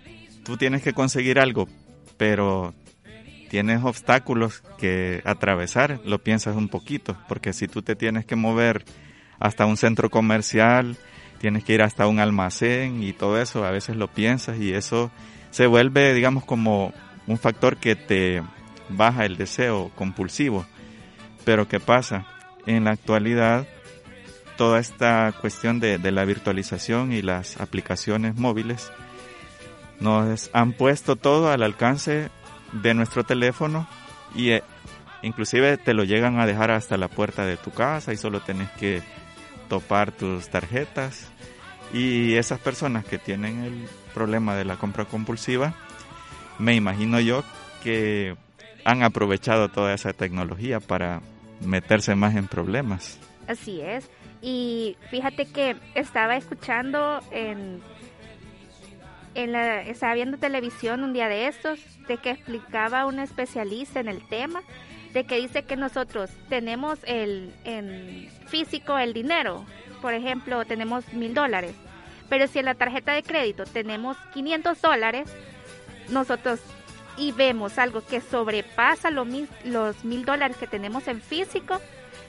[0.43, 1.67] tú tienes que conseguir algo,
[2.17, 2.73] pero
[3.49, 8.85] tienes obstáculos que atravesar, lo piensas un poquito, porque si tú te tienes que mover
[9.39, 10.97] hasta un centro comercial,
[11.39, 15.11] tienes que ir hasta un almacén y todo eso, a veces lo piensas y eso
[15.51, 16.93] se vuelve, digamos, como
[17.27, 18.41] un factor que te
[18.89, 20.65] baja el deseo compulsivo.
[21.45, 22.25] Pero ¿qué pasa?
[22.65, 23.67] En la actualidad,
[24.57, 28.91] toda esta cuestión de, la virtualización y las aplicaciones móviles
[29.99, 32.29] nos han puesto todo al alcance
[32.71, 33.87] de nuestro teléfono
[34.35, 34.63] y eh,
[35.21, 38.69] inclusive te lo llegan a dejar hasta la puerta de tu casa y solo tenés
[38.71, 39.01] que
[39.69, 41.29] topar tus tarjetas.
[41.93, 45.73] Y esas personas que tienen el problema de la compra compulsiva
[46.57, 47.43] me imagino yo
[47.83, 48.35] que
[48.85, 51.21] han aprovechado toda esa tecnología para
[51.61, 53.19] meterse más en problemas.
[53.47, 54.09] Así es.
[54.41, 57.81] Y fíjate que estaba escuchando en,
[59.35, 64.09] en la, estaba viendo televisión un día de estos, de que explicaba un especialista en
[64.09, 64.61] el tema,
[65.13, 69.65] de que dice que nosotros tenemos el en físico el dinero,
[70.01, 71.73] por ejemplo, tenemos mil dólares,
[72.27, 75.33] pero si en la tarjeta de crédito tenemos 500 dólares,
[76.09, 76.59] nosotros
[77.17, 79.25] y vemos algo que sobrepasa lo,
[79.65, 81.79] los mil dólares que tenemos en físico,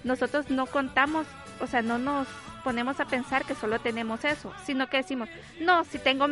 [0.04, 1.26] nosotros no contamos,
[1.60, 2.26] o sea, no nos
[2.62, 5.28] ponemos a pensar que solo tenemos eso, sino que decimos,
[5.60, 6.26] no, si tengo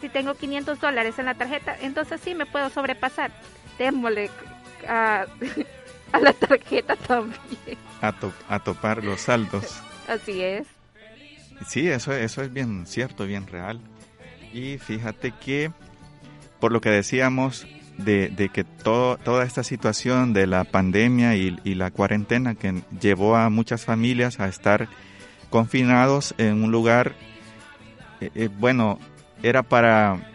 [0.00, 3.30] si tengo 500 dólares en la tarjeta, entonces sí me puedo sobrepasar.
[3.78, 4.30] Démosle
[4.88, 5.26] a,
[6.12, 7.78] a la tarjeta también.
[8.00, 9.80] A, to- a topar los saldos.
[10.08, 10.66] Así es.
[11.66, 13.80] Sí, eso, eso es bien cierto, bien real.
[14.52, 15.70] Y fíjate que,
[16.60, 17.66] por lo que decíamos,
[17.98, 23.50] de, que todo, toda esta situación de la pandemia y, la cuarentena que llevó a
[23.50, 24.88] muchas familias a estar
[25.50, 27.14] confinados en un lugar,
[28.20, 28.98] eh, eh, bueno,
[29.42, 30.32] era para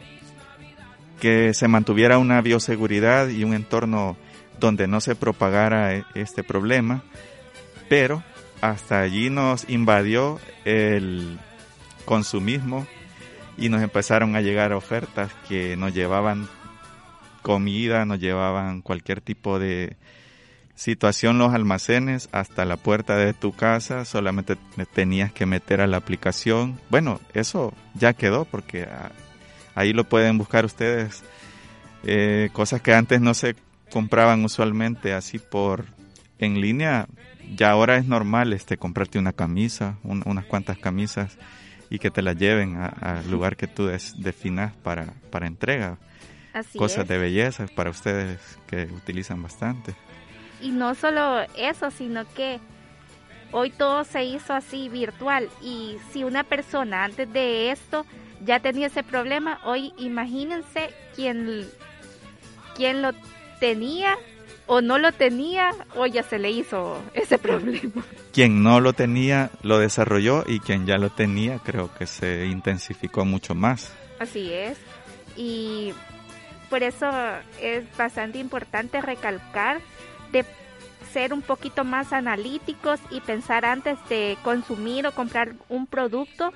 [1.20, 4.18] que se mantuviera una bioseguridad y un entorno
[4.60, 7.04] donde no se propagara e- este problema,
[7.88, 8.24] pero
[8.62, 11.40] hasta allí nos invadió el
[12.06, 12.88] consumismo
[13.58, 16.48] y nos empezaron a llegar ofertas que nos llevaban
[17.44, 19.96] comida, nos llevaban cualquier tipo de
[20.76, 25.88] situación los almacenes hasta la puerta de tu casa, solamente me tenías que meter a
[25.88, 26.80] la aplicación.
[26.90, 29.12] Bueno, eso ya quedó porque ah,
[29.76, 31.24] ahí lo pueden buscar ustedes.
[32.06, 33.56] Eh, cosas que antes no se
[33.92, 35.86] compraban usualmente así por
[36.40, 37.06] en línea,
[37.56, 41.38] ya ahora es normal este comprarte una camisa, un- unas cuantas camisas
[41.92, 45.98] y que te las lleven al lugar que tú des- definas para, para entrega.
[46.54, 47.08] Así Cosas es.
[47.08, 49.96] de belleza para ustedes que utilizan bastante.
[50.62, 52.60] Y no solo eso, sino que
[53.52, 55.50] hoy todo se hizo así virtual.
[55.62, 58.06] Y si una persona antes de esto
[58.46, 61.68] ya tenía ese problema, hoy imagínense quién,
[62.76, 63.12] quién lo
[63.60, 64.16] tenía
[64.66, 68.04] o no lo tenía o ya se le hizo ese problema.
[68.32, 73.26] Quien no lo tenía lo desarrolló y quien ya lo tenía creo que se intensificó
[73.26, 73.92] mucho más.
[74.20, 74.78] Así es.
[75.36, 75.94] Y
[76.74, 77.08] por eso
[77.62, 79.80] es bastante importante recalcar
[80.32, 80.44] de
[81.12, 86.52] ser un poquito más analíticos y pensar antes de consumir o comprar un producto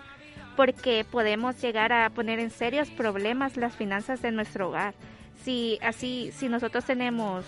[0.56, 4.96] porque podemos llegar a poner en serios problemas las finanzas de nuestro hogar.
[5.44, 7.46] Si así si nosotros tenemos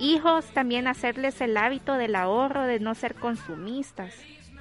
[0.00, 4.14] hijos, también hacerles el hábito del ahorro, de no ser consumistas.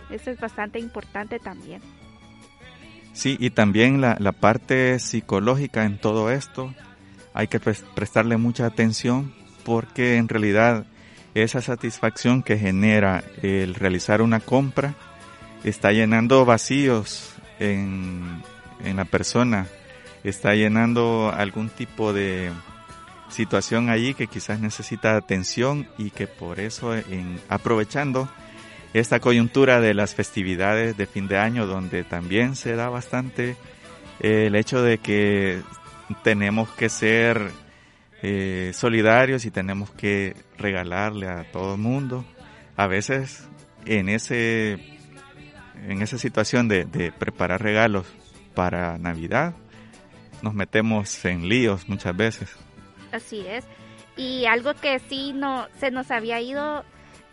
[0.09, 1.81] Eso es bastante importante también.
[3.13, 6.73] Sí, y también la, la parte psicológica en todo esto,
[7.33, 10.85] hay que pres- prestarle mucha atención porque en realidad
[11.33, 14.95] esa satisfacción que genera el realizar una compra
[15.63, 18.41] está llenando vacíos en,
[18.83, 19.67] en la persona,
[20.23, 22.51] está llenando algún tipo de
[23.29, 28.27] situación allí que quizás necesita atención y que por eso en, aprovechando
[28.93, 33.55] esta coyuntura de las festividades de fin de año donde también se da bastante
[34.19, 35.61] el hecho de que
[36.23, 37.51] tenemos que ser
[38.21, 42.25] eh, solidarios y tenemos que regalarle a todo el mundo.
[42.77, 43.47] A veces
[43.85, 44.99] en ese
[45.87, 48.05] en esa situación de, de preparar regalos
[48.53, 49.55] para Navidad
[50.41, 52.55] nos metemos en líos muchas veces.
[53.11, 53.65] Así es.
[54.17, 56.83] Y algo que sí no se nos había ido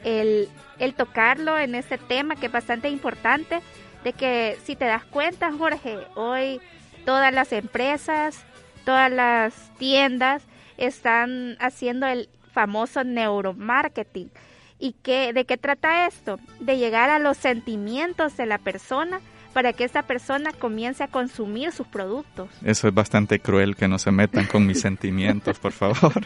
[0.05, 3.61] el, el tocarlo en este tema que es bastante importante,
[4.05, 6.61] de que si te das cuenta, Jorge, hoy
[7.05, 8.45] todas las empresas,
[8.89, 10.43] todas las tiendas
[10.79, 14.31] están haciendo el famoso neuromarketing.
[14.79, 16.41] ¿Y qué, de qué trata esto?
[16.59, 19.21] De llegar a los sentimientos de la persona
[19.53, 22.49] para que esta persona comience a consumir sus productos.
[22.65, 26.25] Eso es bastante cruel que no se metan con mis sentimientos, por favor.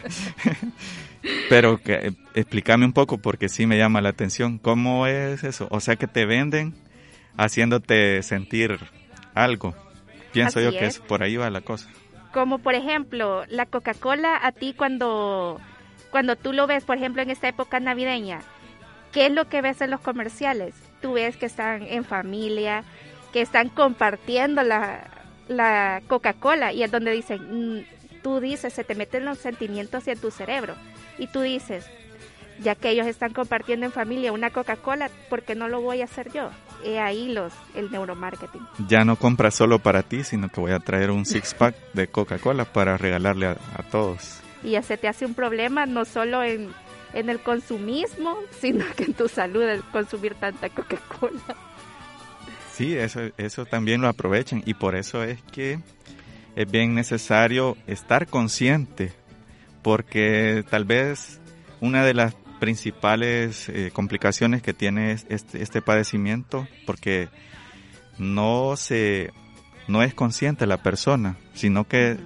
[1.48, 4.58] Pero que eh, explícame un poco porque sí me llama la atención.
[4.58, 5.66] ¿Cómo es eso?
[5.72, 6.76] O sea que te venden
[7.36, 8.78] haciéndote sentir
[9.34, 9.74] algo.
[10.32, 11.88] Pienso Así yo que es por ahí va la cosa.
[12.32, 15.60] Como por ejemplo, la Coca-Cola a ti cuando,
[16.10, 18.40] cuando tú lo ves, por ejemplo, en esta época navideña,
[19.12, 20.74] ¿qué es lo que ves en los comerciales?
[21.02, 22.84] Tú ves que están en familia,
[23.32, 25.04] que están compartiendo la,
[25.48, 27.84] la Coca-Cola y es donde dicen, mm,
[28.22, 30.74] tú dices, se te meten los sentimientos en tu cerebro
[31.18, 31.86] y tú dices,
[32.60, 36.04] ya que ellos están compartiendo en familia una Coca-Cola, ¿por qué no lo voy a
[36.04, 36.50] hacer yo?
[36.84, 38.60] He ahí los, el neuromarketing.
[38.88, 42.64] Ya no compras solo para ti, sino que voy a traer un six-pack de Coca-Cola
[42.64, 44.40] para regalarle a, a todos.
[44.64, 46.70] y ya se te hace un problema no solo en,
[47.14, 51.56] en el consumismo, sino que en tu salud el consumir tanta Coca-Cola.
[52.72, 55.78] Sí, eso, eso también lo aprovechan y por eso es que
[56.56, 59.12] es bien necesario estar consciente
[59.82, 61.38] porque tal vez
[61.80, 67.28] una de las principales eh, complicaciones que tiene es- este, este padecimiento porque
[68.18, 69.32] no se
[69.88, 72.18] no es consciente la persona sino que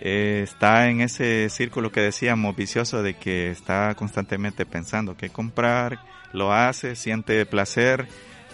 [0.00, 5.98] eh, está en ese círculo que decíamos vicioso de que está constantemente pensando qué comprar
[6.32, 8.06] lo hace siente placer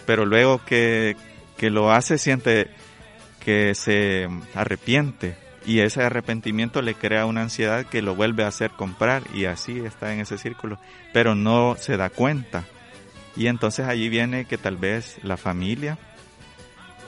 [0.07, 1.15] pero luego que,
[1.55, 2.71] que lo hace siente
[3.41, 8.71] que se arrepiente y ese arrepentimiento le crea una ansiedad que lo vuelve a hacer
[8.71, 10.79] comprar y así está en ese círculo,
[11.13, 12.63] pero no se da cuenta.
[13.35, 15.97] Y entonces allí viene que tal vez la familia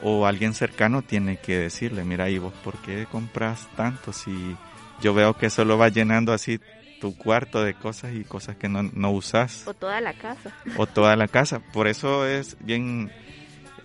[0.03, 4.55] o alguien cercano tiene que decirle, mira, ¿y vos por qué compras tanto si
[5.01, 6.59] yo veo que solo va llenando así
[6.99, 9.67] tu cuarto de cosas y cosas que no, no usas?
[9.67, 10.51] O toda la casa.
[10.75, 11.59] O toda la casa.
[11.59, 13.11] Por eso es bien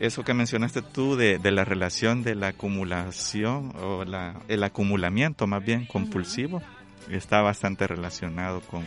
[0.03, 5.47] eso que mencionaste tú de, de la relación de la acumulación o la, el acumulamiento
[5.47, 6.61] más bien compulsivo
[7.09, 8.85] está bastante relacionado con,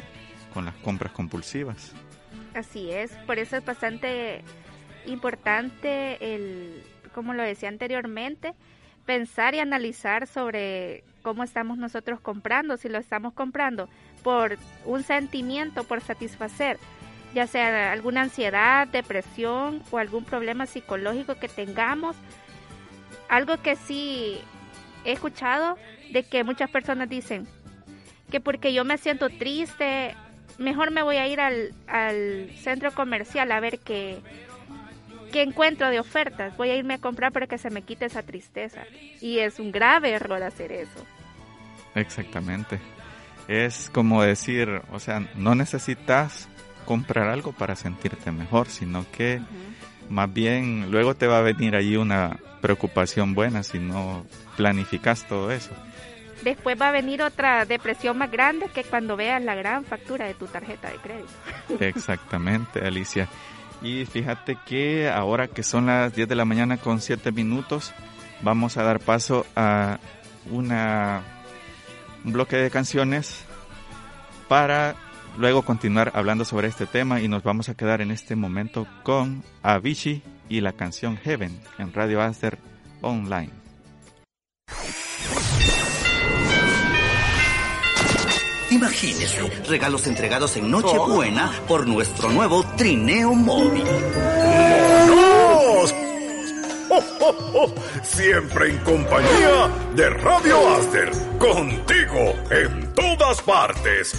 [0.54, 1.93] con las compras compulsivas.
[2.54, 4.41] Así es, por eso es bastante
[5.06, 8.54] importante el, como lo decía anteriormente,
[9.06, 13.88] pensar y analizar sobre cómo estamos nosotros comprando, si lo estamos comprando
[14.21, 16.78] por un sentimiento, por satisfacer
[17.36, 22.15] ya sea alguna ansiedad, depresión o algún problema psicológico que tengamos.
[23.28, 24.39] Algo que sí
[25.04, 25.78] he escuchado
[26.12, 27.45] de que muchas personas dicen
[28.32, 30.15] que porque yo me siento triste,
[30.58, 34.19] mejor me voy a ir al, al centro comercial a ver qué,
[35.34, 36.56] qué encuentro de ofertas.
[36.56, 38.84] Voy a irme a comprar para que se me quite esa tristeza.
[39.19, 41.06] Y es un grave error hacer eso.
[41.95, 42.80] Exactamente.
[43.50, 46.48] Es como decir, o sea, no necesitas
[46.86, 49.41] comprar algo para sentirte mejor, sino que
[50.10, 55.52] más bien luego te va a venir ahí una preocupación buena si no planificas todo
[55.52, 55.71] eso.
[56.43, 60.34] Después va a venir otra depresión más grande que cuando veas la gran factura de
[60.34, 61.30] tu tarjeta de crédito.
[61.80, 63.28] Exactamente, Alicia.
[63.82, 67.93] Y fíjate que ahora que son las 10 de la mañana con 7 minutos,
[68.41, 70.00] vamos a dar paso a
[70.52, 71.21] una,
[72.24, 73.43] un bloque de canciones
[74.48, 74.95] para
[75.38, 79.43] luego continuar hablando sobre este tema y nos vamos a quedar en este momento con
[79.63, 82.58] Avicii y la canción Heaven en Radio Aster
[83.02, 83.52] Online.
[88.71, 93.84] Imagínese, regalos entregados en Nochebuena por nuestro nuevo trineo móvil.
[98.03, 104.13] Siempre en compañía de Radio Aster, contigo en todas partes.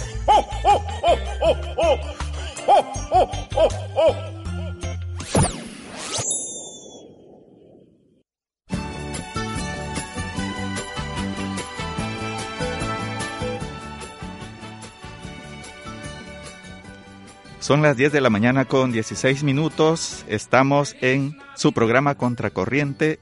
[17.67, 20.23] Son las 10 de la mañana con 16 minutos.
[20.29, 23.19] Estamos en su programa Contracorriente,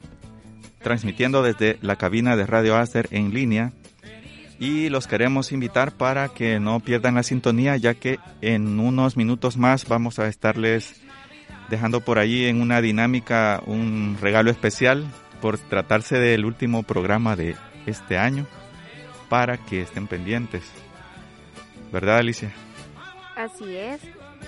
[0.83, 3.73] transmitiendo desde la cabina de Radio Aster en línea.
[4.59, 9.57] Y los queremos invitar para que no pierdan la sintonía, ya que en unos minutos
[9.57, 11.01] más vamos a estarles
[11.67, 15.07] dejando por ahí en una dinámica un regalo especial
[15.41, 17.55] por tratarse del último programa de
[17.87, 18.45] este año,
[19.27, 20.61] para que estén pendientes.
[21.91, 22.53] ¿Verdad, Alicia?
[23.35, 24.01] Así es.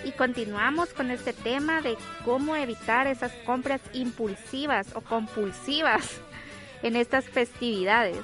[0.04, 6.22] Y continuamos con este tema de cómo evitar esas compras impulsivas o compulsivas
[6.84, 8.20] en estas festividades.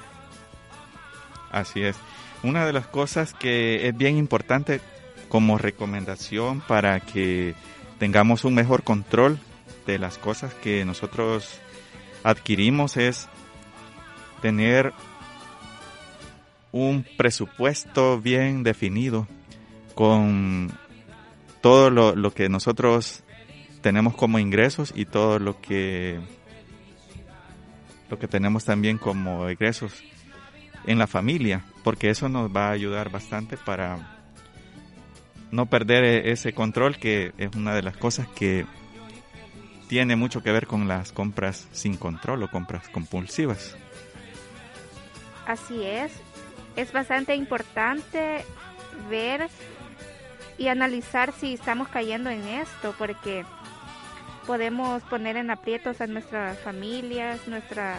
[1.50, 1.96] Así es.
[2.42, 4.80] Una de las cosas que es bien importante
[5.28, 7.54] como recomendación para que
[7.98, 9.38] tengamos un mejor control
[9.86, 11.58] de las cosas que nosotros
[12.22, 13.28] adquirimos es
[14.42, 14.92] tener
[16.72, 19.28] un presupuesto bien definido
[19.94, 20.72] con
[21.64, 23.24] todo lo, que nosotros
[23.80, 26.20] tenemos como ingresos y todo lo que
[28.10, 30.04] lo que tenemos también como ingresos
[30.86, 34.18] en la familia, porque eso nos va a ayudar bastante para
[35.52, 38.66] no perder e, ese control que es una de las cosas que
[39.88, 43.74] tiene mucho que ver con las compras sin control o compras compulsivas.
[45.46, 46.12] Así es,
[46.76, 48.44] es bastante importante
[49.08, 49.48] ver
[50.58, 53.44] y analizar si estamos cayendo en esto, porque
[54.46, 57.98] podemos poner en aprietos a nuestras familias, nuestra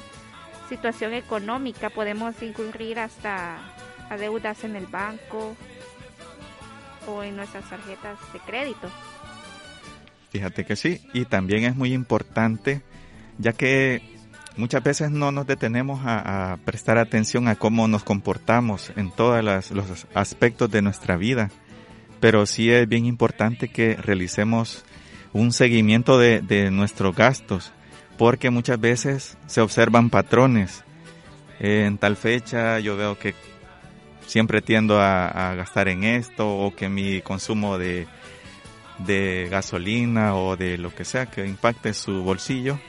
[0.70, 3.58] situación económica, podemos incurrir hasta
[4.10, 5.56] a deudas en el banco
[7.08, 8.90] o en nuestras tarjetas de crédito.
[10.32, 12.82] Fíjate que sí, y también es muy importante,
[13.38, 14.02] ya que
[14.58, 20.08] muchas veces no nos detenemos a, prestar atención a cómo nos comportamos en todos los
[20.14, 21.52] aspectos de nuestra vida
[22.20, 24.86] pero sí es bien importante que realicemos
[25.34, 27.72] un seguimiento de, de nuestros gastos,
[28.18, 30.84] porque muchas veces se observan patrones.
[31.60, 33.34] En tal fecha yo veo que
[34.26, 38.08] siempre tiendo a, a gastar en esto o que mi consumo de,
[39.00, 42.80] de gasolina o de lo que sea que impacte su bolsillo.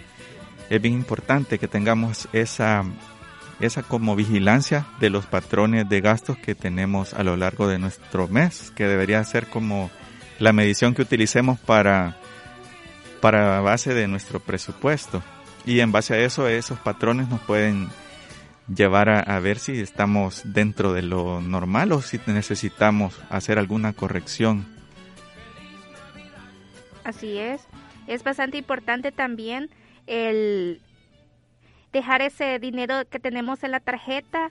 [0.70, 2.84] Es bien importante que tengamos esa
[3.60, 8.28] esa como vigilancia de los patrones de gastos que tenemos a lo largo de nuestro
[8.28, 9.90] mes, que debería ser como
[10.38, 12.16] la medición que utilicemos para,
[13.20, 15.22] para base de nuestro presupuesto.
[15.64, 17.88] Y en base a eso, esos patrones nos pueden
[18.74, 23.92] llevar a, a, ver si estamos dentro de lo normal o si necesitamos hacer alguna
[23.92, 24.66] corrección.
[27.04, 27.62] Así es.
[28.06, 29.70] Es bastante importante también
[30.06, 30.80] el
[31.96, 34.50] dejar ese dinero que tenemos en la tarjeta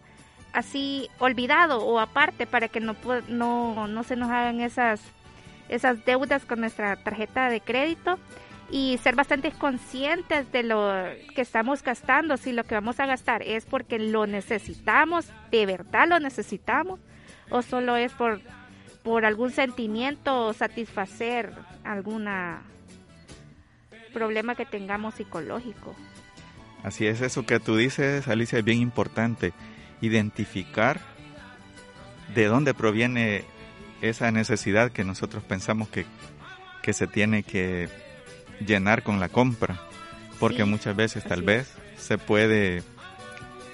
[0.52, 2.96] así olvidado o aparte para que no,
[3.28, 5.02] no, no se nos hagan esas,
[5.70, 8.18] esas deudas con nuestra tarjeta de crédito
[8.72, 10.92] y ser bastante conscientes de lo
[11.36, 16.08] que estamos gastando, si lo que vamos a gastar es porque lo necesitamos, de verdad
[16.08, 17.00] lo necesitamos,
[17.52, 18.42] o solo es por,
[19.04, 22.64] por algún sentimiento o satisfacer alguna
[24.14, 25.94] problema que tengamos psicológico.
[26.86, 29.54] Así es, eso que tú dices, Alicia, es bien importante,
[30.02, 31.00] identificar
[32.36, 33.44] de dónde proviene
[34.02, 36.06] esa necesidad que nosotros pensamos que,
[36.84, 37.90] que se tiene que
[38.64, 39.82] llenar con la compra,
[40.40, 42.84] porque muchas veces tal vez se puede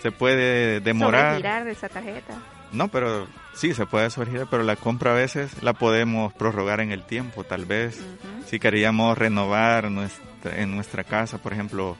[0.01, 1.65] se puede demorar.
[1.65, 2.35] de esa tarjeta.
[2.71, 6.93] No, pero sí se puede surgir, pero la compra a veces la podemos prorrogar en
[6.93, 7.99] el tiempo, tal vez.
[8.47, 11.97] Si queríamos renovar nuestra, en nuestra casa, por ejemplo,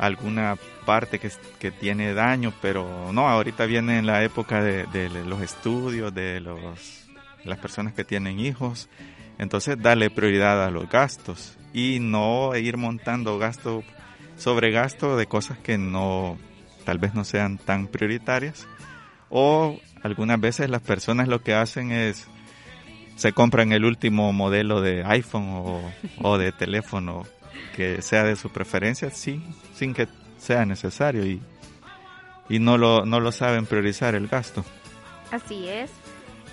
[0.00, 5.42] alguna parte que, que, tiene daño, pero no, ahorita viene en la época de, los
[5.42, 7.06] estudios, de los,
[7.44, 8.88] las personas que tienen hijos,
[9.36, 13.84] entonces dale prioridad a los gastos y no ir montando gasto
[14.38, 16.38] sobre gasto de cosas que no
[16.84, 18.66] tal vez no sean tan prioritarias.
[19.28, 22.26] O algunas veces las personas lo que hacen es
[23.16, 25.92] se compran el último modelo de iPhone
[26.22, 27.26] o de teléfono
[27.74, 29.42] que sea de su preferencia sí,
[29.74, 30.08] sin que
[30.38, 31.40] sea necesario y,
[32.48, 34.64] y no, lo, no lo saben priorizar el gasto.
[35.30, 35.90] Así es.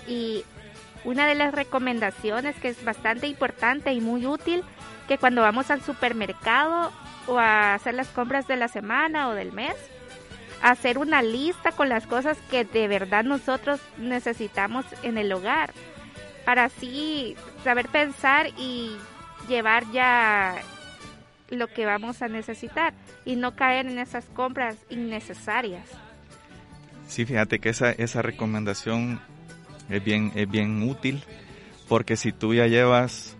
[0.06, 0.44] Y
[1.04, 4.62] una de las recomendaciones que es bastante importante y muy útil
[5.06, 6.92] que cuando vamos al supermercado
[7.26, 9.74] o a hacer las compras de la semana o del mes,
[10.62, 15.72] hacer una lista con las cosas que de verdad nosotros necesitamos en el hogar,
[16.44, 18.96] para así saber pensar y
[19.48, 20.56] llevar ya
[21.50, 22.94] lo que vamos a necesitar
[23.24, 25.88] y no caer en esas compras innecesarias.
[27.06, 29.20] Sí, fíjate que esa, esa recomendación
[29.88, 31.22] es bien, es bien útil
[31.88, 33.36] porque si tú ya llevas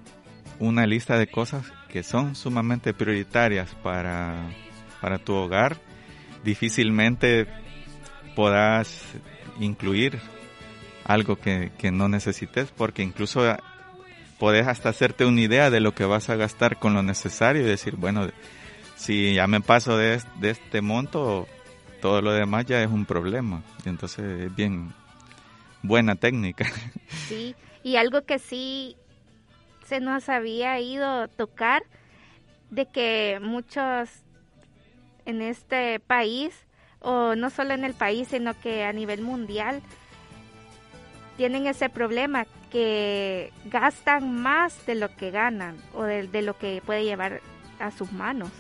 [0.59, 4.51] una lista de cosas que son sumamente prioritarias para,
[5.01, 5.77] para tu hogar,
[6.45, 7.47] difícilmente
[8.35, 9.03] podrás
[9.61, 10.19] incluir
[11.05, 13.57] algo que, que, no necesites, porque incluso
[14.39, 17.67] podés hasta hacerte una idea de lo que vas a gastar con lo necesario y
[17.67, 18.29] decir, bueno,
[18.97, 21.47] si ya me paso de, este monto,
[22.01, 23.63] todo lo demás ya es un problema.
[23.85, 24.93] Y entonces es bien
[25.83, 26.67] buena técnica.
[27.29, 28.97] Sí, y algo que sí
[29.87, 31.83] se nos había ido tocar
[32.71, 34.11] de que muchos
[35.25, 36.55] en este país,
[37.01, 39.83] o no solo en el país, sino que a nivel mundial,
[41.37, 47.05] tienen ese problema que gastan más de lo que ganan o de, lo que puede
[47.05, 47.41] llevar
[47.79, 48.51] a sus manos.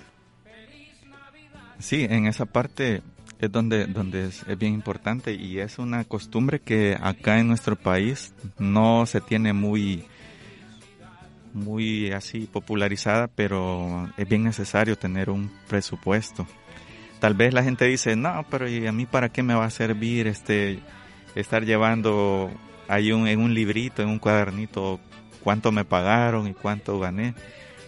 [1.78, 3.02] Sí, en esa parte
[3.38, 8.34] es donde, donde es, bien importante y es una costumbre que acá en nuestro país
[8.58, 10.04] no se tiene muy,
[11.52, 16.46] muy así popularizada, pero es bien necesario tener un presupuesto.
[17.20, 19.70] Tal vez la gente dice, no, pero ¿y a mí para qué me va a
[19.70, 20.80] servir este
[21.34, 22.50] estar llevando
[22.88, 25.00] ahí un, en un librito, en un cuadernito,
[25.42, 27.34] cuánto me pagaron y cuánto gané?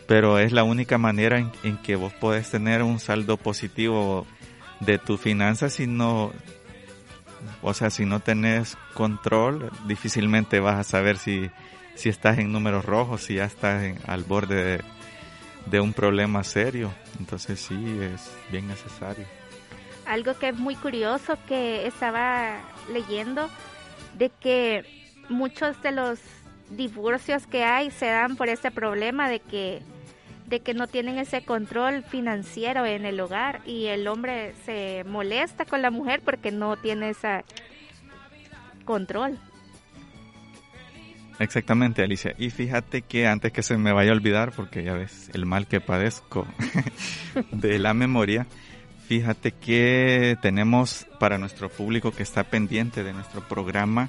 [0.07, 4.27] Pero es la única manera en, que vos podés tener un saldo positivo
[4.81, 6.33] de tus finanzas si no,
[7.63, 11.51] o sea, si no tenés control, difícilmente vas a saber si
[12.01, 14.83] si estás en números rojos, si ya estás al borde
[15.67, 16.93] de, un problema serio.
[17.19, 19.27] Entonces sí, es bien necesario.
[20.07, 22.59] Algo que es muy curioso que estaba
[22.91, 23.51] leyendo,
[24.21, 24.85] de que
[25.31, 26.21] muchos de los
[26.69, 29.83] divorcios que hay se dan por ese problema de que
[30.47, 35.65] de que no tienen ese control financiero en el hogar y el hombre se molesta
[35.65, 37.45] con la mujer porque no tiene ese
[38.85, 39.39] control.
[41.39, 42.35] Exactamente, Alicia.
[42.37, 45.69] Y fíjate que antes que se me vaya a olvidar, porque ya ves el mal
[45.69, 46.49] que padezco
[47.53, 48.49] de la memoria,
[49.11, 54.09] fíjate que tenemos para nuestro público que está pendiente de nuestro programa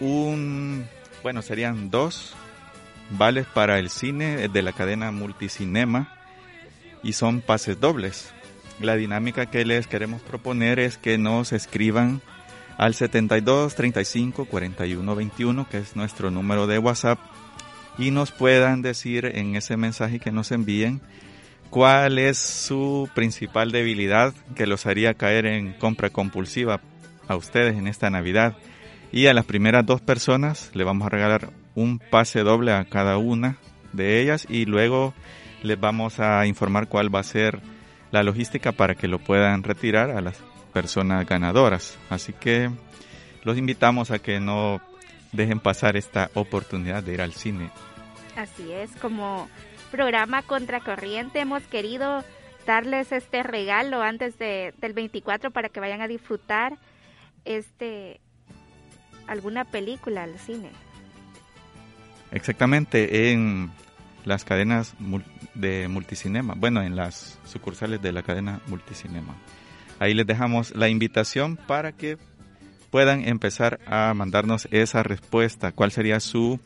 [0.00, 0.86] un,
[1.22, 2.34] bueno, serían dos
[3.08, 6.12] vales para el cine de la cadena Multicinema
[7.02, 8.34] y son pases dobles.
[8.80, 12.20] la dinámica que les queremos proponer es que nos escriban
[12.76, 17.18] al 72 35 41 21, que es nuestro número de WhatsApp,
[17.96, 21.00] y nos puedan decir en ese mensaje que nos envíen
[21.70, 26.80] cuál es su principal debilidad que los haría caer en compra compulsiva
[27.28, 28.56] a ustedes en esta Navidad.
[29.12, 33.18] Y a las primeras dos personas le vamos a regalar un pase doble a cada
[33.18, 33.58] una
[33.92, 35.14] de ellas y luego
[35.62, 37.60] les vamos a informar cuál va a ser
[38.10, 40.38] la logística para que lo puedan retirar a las
[40.72, 41.96] personas ganadoras.
[42.10, 42.70] Así que
[43.42, 44.80] los invitamos a que no
[45.32, 47.70] dejen pasar esta oportunidad de ir al cine.
[48.36, 49.48] Así es, como
[49.94, 52.24] programa Contracorriente hemos querido
[52.66, 56.78] darles este regalo antes de, del 24 para que vayan a disfrutar
[57.44, 58.20] este
[59.28, 60.70] alguna película al cine.
[62.32, 63.70] Exactamente, en
[64.24, 64.94] las cadenas
[65.54, 69.36] de multicinema, bueno, en las sucursales de la cadena multicinema.
[70.00, 72.18] Ahí les dejamos la invitación para que
[72.90, 76.58] puedan empezar a mandarnos esa respuesta, cuál sería su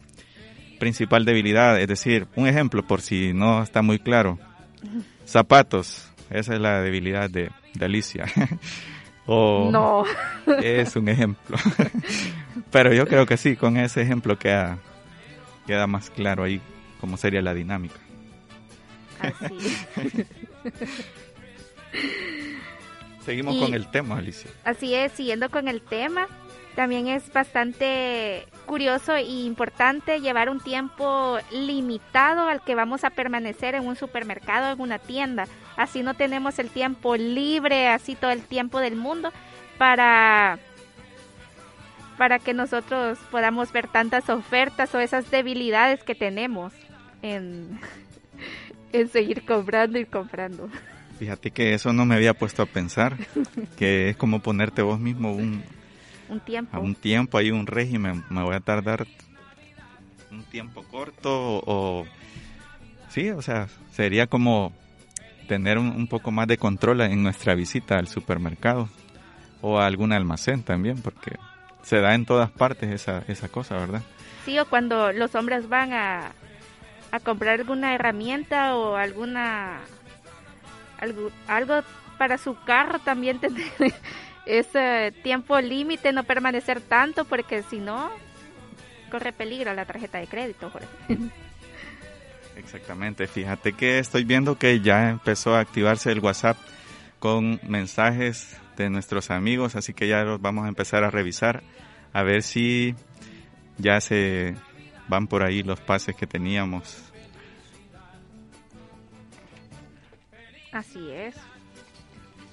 [0.79, 4.39] principal debilidad, es decir, un ejemplo por si no está muy claro.
[5.27, 8.25] Zapatos, esa es la debilidad de, de Alicia.
[9.27, 10.05] o no.
[10.63, 11.57] es un ejemplo.
[12.71, 14.79] Pero yo creo que sí, con ese ejemplo queda,
[15.67, 16.61] queda más claro ahí
[17.01, 17.97] cómo sería la dinámica.
[19.21, 19.77] Así.
[23.25, 24.51] Seguimos Y- con el tema, Alicia.
[24.65, 26.29] Así es, siguiendo con el tema,
[26.79, 33.75] también es bastante curioso e importante llevar un tiempo limitado al que vamos a permanecer
[33.75, 35.47] en un supermercado en una tienda.
[35.77, 39.33] Así no tenemos el tiempo libre, así todo el tiempo del mundo
[39.77, 40.61] para
[42.17, 46.73] para que nosotros podamos ver tantas ofertas o esas debilidades que tenemos
[47.23, 47.81] en,
[48.93, 50.71] en seguir comprando y comprando.
[51.19, 53.17] Fíjate que eso no me había puesto a pensar,
[53.77, 55.65] que es como ponerte vos mismo un,
[56.29, 56.77] Un tiempo.
[56.77, 59.07] a un tiempo, hay un régimen, me voy a tardar
[60.31, 62.07] un tiempo corto o,
[63.09, 64.73] sí, o sea, sería como
[65.47, 68.89] tener un, un poco más de control en nuestra visita al supermercado
[69.63, 71.37] o a algún almacén también, porque
[71.83, 74.03] se da en todas partes esa, esa cosa, ¿verdad?
[74.45, 76.33] Sí, o cuando los hombres van a,
[77.11, 79.81] a comprar alguna herramienta o alguna
[81.01, 81.81] algo, algo
[82.19, 83.65] para su carro también tener
[84.49, 88.11] ese tiempo límite, no permanecer tanto porque si no
[89.11, 90.71] corre peligro la tarjeta de crédito.
[90.71, 90.89] Jorge.
[92.57, 96.57] Exactamente, fíjate que estoy viendo que ya empezó a activarse el WhatsApp
[97.21, 101.63] con mensajes de nuestros amigos, así que ya los vamos a empezar a revisar
[102.13, 102.95] a ver si
[103.77, 104.57] ya se
[105.09, 107.05] van por ahí los pases que teníamos.
[110.73, 111.35] Así es.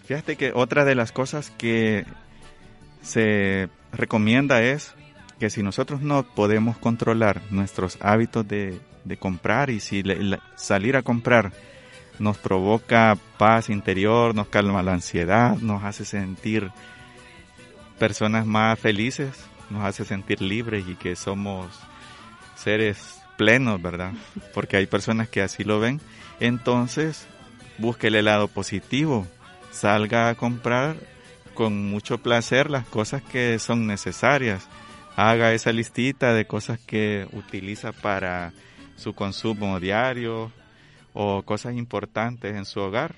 [0.08, 2.06] Fíjate que otra de las cosas que
[3.01, 4.93] se recomienda es
[5.39, 8.80] que si nosotros no podemos controlar nuestros hábitos de,
[9.20, 11.51] comprar y si le- salir a comprar
[12.20, 16.72] nos provoca paz interior, nos calma la ansiedad, nos hace sentir
[17.99, 19.32] personas más felices,
[19.70, 21.68] nos hace sentir libres y que somos
[22.56, 24.14] seres plenos, ¿verdad?
[24.53, 25.99] Porque hay personas que así lo ven.
[26.39, 27.26] Entonces,
[27.78, 29.28] busque el lado positivo,
[29.76, 30.95] salga a comprar
[31.53, 34.67] con mucho placer las cosas que son necesarias.
[35.15, 38.53] Haga esa listita de cosas que utiliza para
[38.95, 40.51] su consumo diario
[41.13, 43.15] o cosas importantes en su hogar.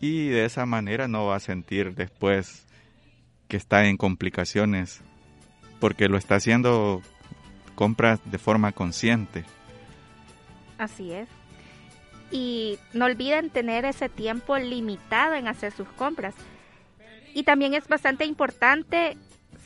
[0.00, 2.66] Y de esa manera no va a sentir después
[3.48, 5.02] que está en complicaciones
[5.80, 7.02] porque lo está haciendo
[7.74, 9.44] compras de forma consciente.
[10.78, 11.28] Así es.
[12.30, 16.34] Y no olviden tener ese tiempo limitado en hacer sus compras.
[17.34, 19.16] Y también es bastante importante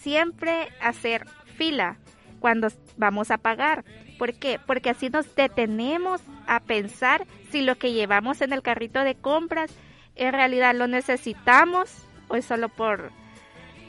[0.01, 1.97] siempre hacer fila
[2.41, 3.85] cuando vamos a pagar.
[4.19, 4.59] ¿Por qué?
[4.67, 9.73] Porque así nos detenemos a pensar si lo que llevamos en el carrito de compras
[10.21, 11.91] en realidad lo necesitamos
[12.29, 13.11] o es solo por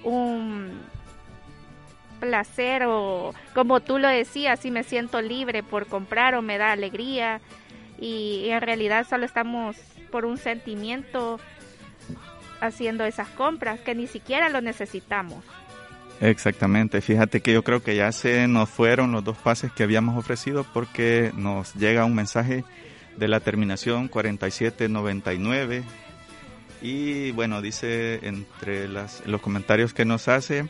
[0.03, 0.79] un
[2.19, 6.71] placer o como tú lo decías, si me siento libre por comprar o me da
[6.71, 7.41] alegría
[8.01, 9.77] y en realidad solo estamos
[10.11, 11.39] por un sentimiento
[12.59, 15.45] haciendo esas compras que ni siquiera lo necesitamos.
[16.19, 20.17] Exactamente, fíjate que yo creo que ya se nos fueron los dos pases que habíamos
[20.17, 22.63] ofrecido porque nos llega un mensaje
[23.17, 25.83] de la terminación 4799
[26.81, 30.67] y bueno, dice entre las, los comentarios que nos hace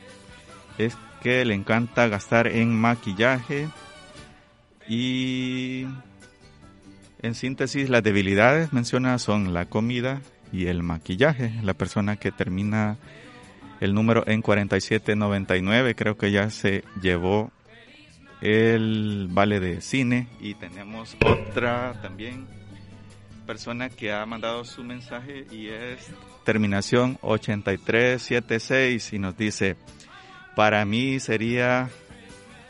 [0.78, 3.68] es que le encanta gastar en maquillaje
[4.88, 5.86] y
[7.22, 11.54] en síntesis las debilidades menciona son la comida y el maquillaje.
[11.64, 12.98] La persona que termina
[13.80, 17.52] el número en 4799 creo que ya se llevó
[18.42, 22.48] el vale de cine y tenemos otra también
[23.46, 26.12] persona que ha mandado su mensaje y es
[26.44, 29.76] terminación 8376 y nos dice,
[30.56, 31.90] para mí sería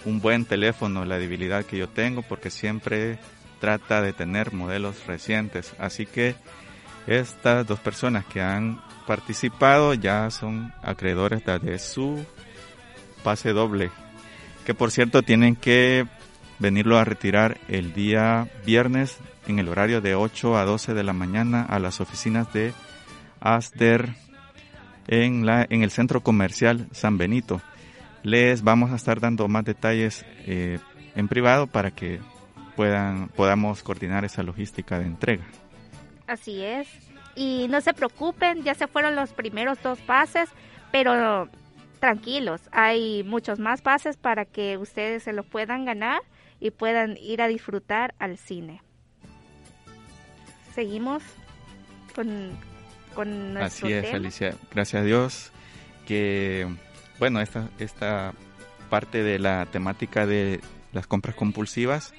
[0.05, 3.19] un buen teléfono la debilidad que yo tengo porque siempre
[3.61, 5.73] trata de tener modelos recientes.
[5.79, 6.35] Así que
[7.07, 12.25] estas dos personas que han participado ya son acreedores de su
[13.23, 13.91] pase doble,
[14.65, 16.05] que por cierto tienen que
[16.59, 21.13] venirlo a retirar el día viernes en el horario de 8 a 12 de la
[21.13, 22.73] mañana a las oficinas de
[23.39, 24.09] Asder
[25.07, 27.61] en, la, en el centro comercial San Benito.
[28.23, 30.79] Les vamos a estar dando más detalles eh,
[31.15, 32.19] en privado para que
[32.75, 35.43] puedan, podamos coordinar esa logística de entrega.
[36.27, 36.87] Así es.
[37.35, 40.49] Y no se preocupen, ya se fueron los primeros dos pases,
[40.91, 41.49] pero
[41.99, 46.21] tranquilos, hay muchos más pases para que ustedes se los puedan ganar
[46.59, 48.81] y puedan ir a disfrutar al cine.
[50.73, 51.23] Seguimos
[52.15, 52.51] con,
[53.13, 54.55] con nuestro Así es, Alicia.
[54.71, 55.51] Gracias a Dios
[56.05, 56.67] que,
[57.19, 58.33] bueno, esta, esta
[58.89, 60.59] parte de la temática de
[60.91, 62.13] las compras compulsivas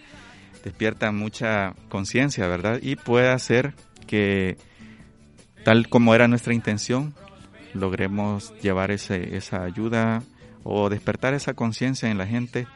[0.65, 2.79] despierta mucha conciencia, ¿verdad?
[2.83, 3.75] Y puede hacer
[4.07, 4.57] que,
[5.65, 7.15] tal como era nuestra intención,
[7.75, 10.23] logremos llevar ese, esa ayuda
[10.65, 12.67] o despertar esa conciencia en la gente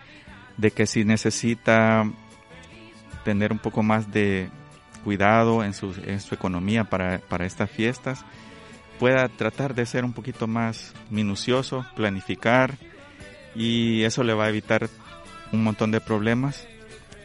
[0.56, 2.10] de que si necesita
[3.24, 4.48] tener un poco más de
[5.04, 8.24] cuidado en su, en su economía para, para estas fiestas,
[8.98, 12.74] pueda tratar de ser un poquito más minucioso, planificar
[13.54, 14.88] y eso le va a evitar
[15.52, 16.66] un montón de problemas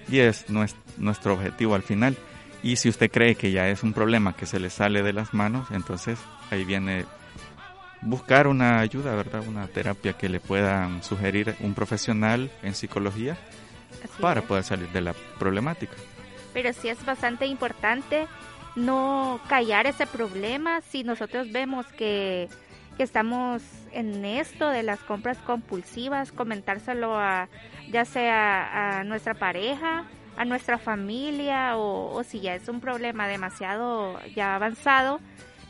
[0.09, 2.17] y es nuestro objetivo al final.
[2.63, 5.33] Y si usted cree que ya es un problema que se le sale de las
[5.33, 6.19] manos, entonces
[6.51, 7.05] ahí viene
[8.01, 9.47] buscar una ayuda, ¿verdad?
[9.47, 13.37] Una terapia que le puedan sugerir un profesional en psicología
[14.19, 15.93] para poder salir de la problemática.
[16.53, 18.27] Pero sí es bastante importante
[18.75, 22.47] no callar ese problema si nosotros vemos que,
[22.97, 23.61] que estamos
[23.91, 27.47] en esto de las compras compulsivas, comentárselo a
[27.89, 30.05] ya sea a nuestra pareja,
[30.37, 35.19] a nuestra familia o, o si ya es un problema demasiado ya avanzado,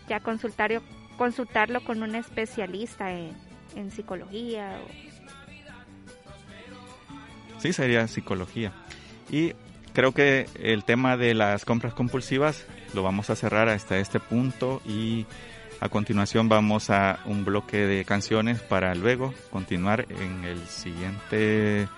[0.07, 0.82] ya consultar,
[1.17, 3.32] consultarlo con un especialista en,
[3.76, 4.78] en psicología.
[7.59, 8.72] Sí, sería psicología.
[9.30, 9.53] Y
[9.93, 14.82] creo que el tema de las compras compulsivas lo vamos a cerrar hasta este punto
[14.86, 15.26] y
[15.82, 21.90] a continuación vamos a un bloque de canciones para luego continuar en el siguiente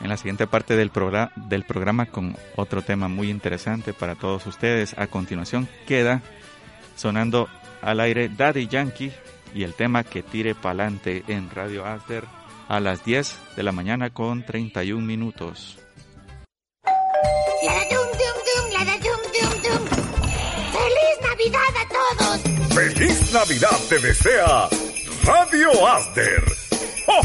[0.00, 4.44] en la siguiente parte del, programa, del programa con otro tema muy interesante para todos
[4.46, 4.98] ustedes.
[4.98, 6.20] A continuación queda
[6.96, 7.48] sonando
[7.80, 9.12] al aire Daddy Yankee
[9.54, 12.24] y el tema que tire pa'lante en Radio Asder
[12.68, 15.78] a las 10 de la mañana con 31 minutos.
[23.34, 24.68] Navidad te desea
[25.24, 26.44] Radio Asder!
[27.08, 27.24] ¡Oh.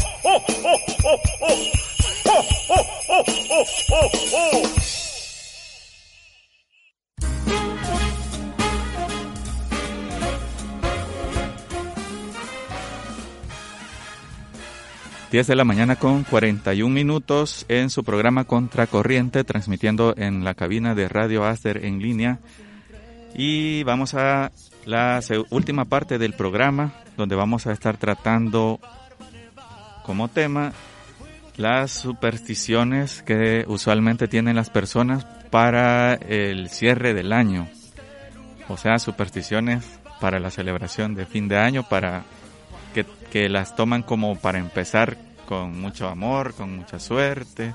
[15.30, 20.96] 10 de la mañana con 41 minutos en su programa Contracorriente, transmitiendo en la cabina
[20.96, 22.40] de Radio Aster en línea.
[23.36, 24.50] Y vamos a
[24.84, 25.20] la
[25.50, 28.80] última parte del programa, donde vamos a estar tratando
[30.04, 30.72] como tema
[31.56, 37.68] las supersticiones que usualmente tienen las personas para el cierre del año.
[38.68, 39.84] O sea, supersticiones
[40.20, 42.24] para la celebración de fin de año, para
[43.30, 45.16] que, las toman como para empezar
[45.46, 47.74] con mucho amor, con mucha suerte.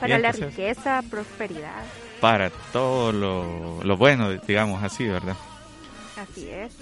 [0.00, 1.82] Para la riqueza, prosperidad.
[2.20, 5.36] Para todo lo, lo bueno, digamos así, ¿verdad?
[6.16, 6.72] Así es.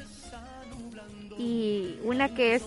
[1.38, 2.62] Y una que es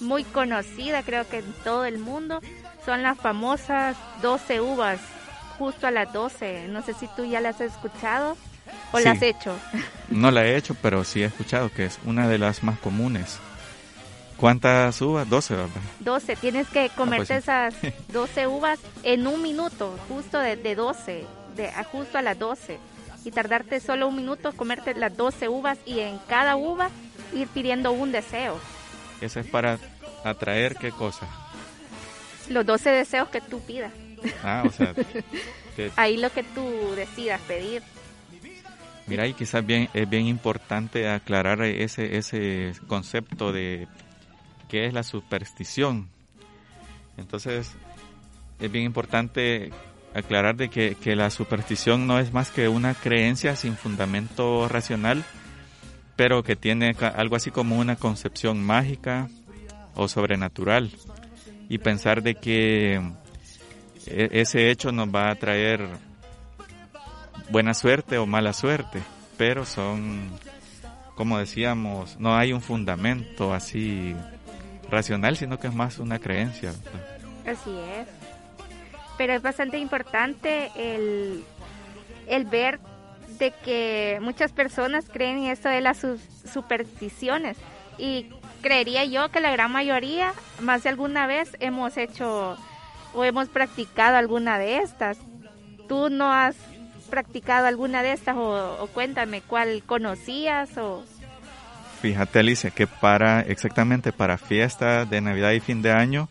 [0.00, 2.40] muy conocida, creo que en todo el mundo,
[2.84, 5.00] son las famosas 12 uvas,
[5.58, 6.68] justo a las 12.
[6.68, 8.36] No sé si tú ya las has escuchado
[8.92, 9.56] o las has hecho.
[10.10, 13.38] No la he hecho, pero sí he escuchado que es una de las más comunes.
[14.36, 15.28] ¿Cuántas uvas?
[15.28, 15.80] 12, ¿verdad?
[16.00, 16.36] 12.
[16.36, 21.24] Tienes que comerte ah, pues esas 12 uvas en un minuto, justo de, de 12,
[21.56, 22.78] de, justo a las 12.
[23.24, 26.90] Y tardarte solo un minuto, comerte las 12 uvas y en cada uva
[27.32, 28.58] ir pidiendo un deseo.
[29.20, 29.78] Ese es para
[30.24, 31.26] atraer qué cosa?
[32.48, 33.92] Los 12 deseos que tú pidas.
[34.42, 34.94] Ah, o sea.
[35.96, 37.82] Ahí lo que tú decidas pedir.
[39.06, 43.86] Mira, y quizás bien, es bien importante aclarar ese, ese concepto de
[44.68, 46.08] qué es la superstición.
[47.16, 47.70] Entonces,
[48.58, 49.70] es bien importante
[50.14, 55.24] aclarar de que, que la superstición no es más que una creencia sin fundamento racional,
[56.16, 59.28] pero que tiene algo así como una concepción mágica
[59.94, 60.90] o sobrenatural.
[61.68, 63.00] Y pensar de que
[64.06, 65.88] e, ese hecho nos va a traer
[67.50, 69.02] buena suerte o mala suerte,
[69.36, 70.30] pero son,
[71.16, 74.14] como decíamos, no hay un fundamento así
[74.90, 76.72] racional, sino que es más una creencia.
[77.46, 78.33] Así es.
[79.16, 81.44] Pero es bastante importante el,
[82.26, 82.80] el ver
[83.38, 86.04] de que muchas personas creen en esto de las
[86.52, 87.56] supersticiones.
[87.98, 88.30] Y
[88.62, 92.56] creería yo que la gran mayoría más de alguna vez hemos hecho
[93.12, 95.18] o hemos practicado alguna de estas.
[95.88, 96.56] ¿Tú no has
[97.10, 101.04] practicado alguna de estas o, cuéntame cuál conocías o...
[102.00, 106.28] Fíjate Alicia que para exactamente para fiesta de Navidad y fin de año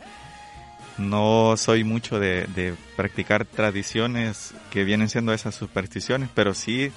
[0.98, 6.92] no soy mucho de, de, practicar tradiciones que vienen siendo esas supersticiones, pero sí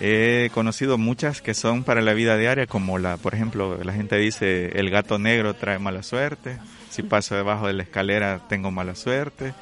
[0.00, 4.16] he conocido muchas que son para la vida diaria, como la, por ejemplo, la gente
[4.16, 6.58] dice el gato negro trae mala suerte,
[6.90, 9.54] si paso debajo de la escalera tengo mala suerte,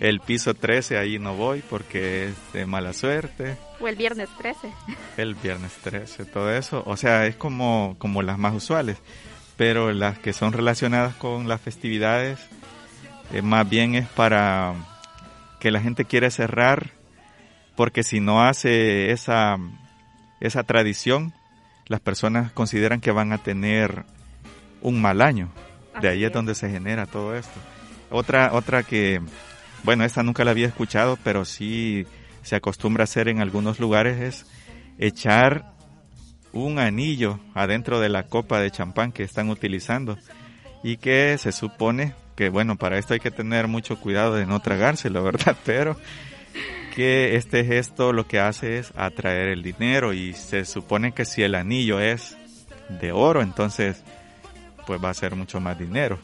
[0.00, 3.56] el piso 13 ahí no voy porque es de mala suerte.
[3.80, 4.72] O el viernes 13.
[5.16, 6.82] El viernes 13, todo eso.
[6.86, 8.98] O sea, es como, como las más usuales.
[9.56, 12.40] Pero las que son relacionadas con las festividades,
[13.32, 14.74] eh, más bien es para
[15.60, 16.90] que la gente quiere cerrar,
[17.76, 19.56] porque si no hace esa,
[20.40, 21.32] esa tradición,
[21.86, 24.04] las personas consideran que van a tener
[24.80, 25.50] un mal año.
[26.00, 27.58] De ahí es donde se genera todo esto.
[28.10, 29.20] Otra, otra que
[29.84, 32.06] bueno, esta nunca la había escuchado, pero sí
[32.42, 34.46] se acostumbra a hacer en algunos lugares es
[34.98, 35.74] echar
[36.52, 40.16] un anillo adentro de la copa de champán que están utilizando
[40.82, 44.60] y que se supone que bueno, para esto hay que tener mucho cuidado de no
[44.60, 45.56] tragárselo, ¿verdad?
[45.64, 45.96] Pero
[46.94, 51.42] que este gesto lo que hace es atraer el dinero y se supone que si
[51.42, 52.36] el anillo es
[52.88, 54.02] de oro, entonces
[54.86, 56.18] pues va a ser mucho más dinero.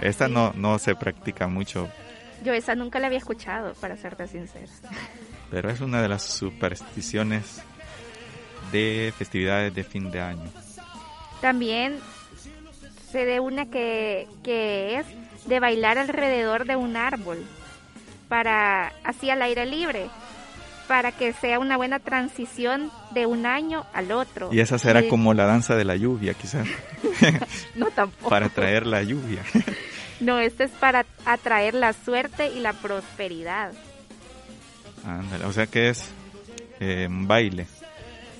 [0.00, 1.88] Esta no, no se practica mucho
[2.44, 4.70] yo esa nunca la había escuchado, para serte sincera.
[5.50, 7.62] Pero es una de las supersticiones
[8.72, 10.50] de festividades de fin de año.
[11.40, 11.98] También
[13.10, 15.06] se de una que, que es
[15.46, 17.44] de bailar alrededor de un árbol,
[18.28, 20.08] para así al aire libre,
[20.88, 24.52] para que sea una buena transición de un año al otro.
[24.52, 26.66] Y esa será como la danza de la lluvia, quizás.
[27.74, 28.30] no tampoco.
[28.30, 29.42] para traer la lluvia.
[30.18, 33.72] No, este es para atraer la suerte y la prosperidad.
[35.04, 36.08] Ándale, o sea que es
[36.80, 37.66] eh, baile.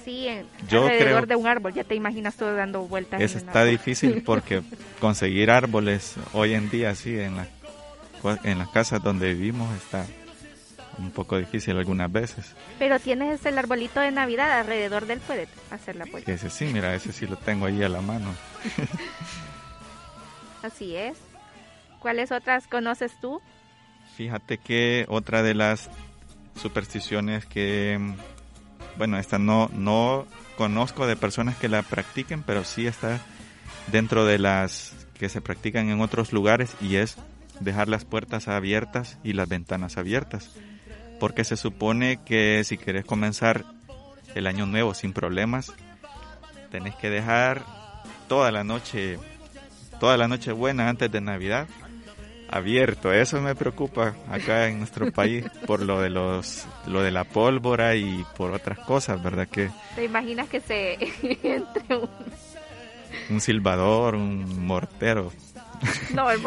[0.06, 0.28] Sí,
[0.70, 3.20] alrededor de un árbol, ya te imaginas todo dando vueltas.
[3.20, 4.62] Es, está difícil porque
[5.00, 7.48] conseguir árboles hoy en día, sí, en, la,
[8.44, 10.06] en las casas donde vivimos está
[10.98, 12.54] un poco difícil algunas veces.
[12.78, 16.32] Pero tienes el arbolito de Navidad alrededor del puede hacer la vuelta.
[16.32, 18.32] Ese sí, mira, ese sí lo tengo ahí a la mano.
[20.62, 21.18] Así es.
[21.98, 23.42] ¿Cuáles otras conoces tú?
[24.16, 25.90] Fíjate que otra de las
[26.54, 28.14] supersticiones que,
[28.98, 30.26] bueno, esta no, no
[30.56, 33.20] conozco de personas que la practiquen, pero sí está
[33.88, 37.16] dentro de las que se practican en otros lugares y es
[37.60, 40.50] dejar las puertas abiertas y las ventanas abiertas.
[41.20, 43.64] Porque se supone que si quieres comenzar
[44.34, 45.72] el año nuevo sin problemas,
[46.70, 47.64] tenés que dejar
[48.28, 49.18] toda la noche,
[49.98, 51.66] toda la noche buena antes de Navidad
[52.48, 53.12] abierto.
[53.12, 57.94] Eso me preocupa acá en nuestro país por lo de los lo de la pólvora
[57.96, 59.48] y por otras cosas, ¿verdad?
[59.48, 60.96] Que ¿Te imaginas que se
[61.42, 62.08] entre un
[63.30, 65.32] un silbador, un mortero?
[66.14, 66.40] No, el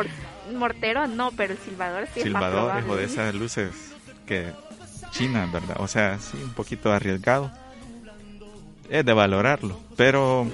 [0.55, 3.71] mortero no, pero el silbador sí Silbadores o de esas luces
[4.25, 4.51] que
[5.11, 5.77] chinas, ¿verdad?
[5.79, 7.51] O sea, sí, un poquito arriesgado.
[8.89, 10.47] Es de valorarlo, pero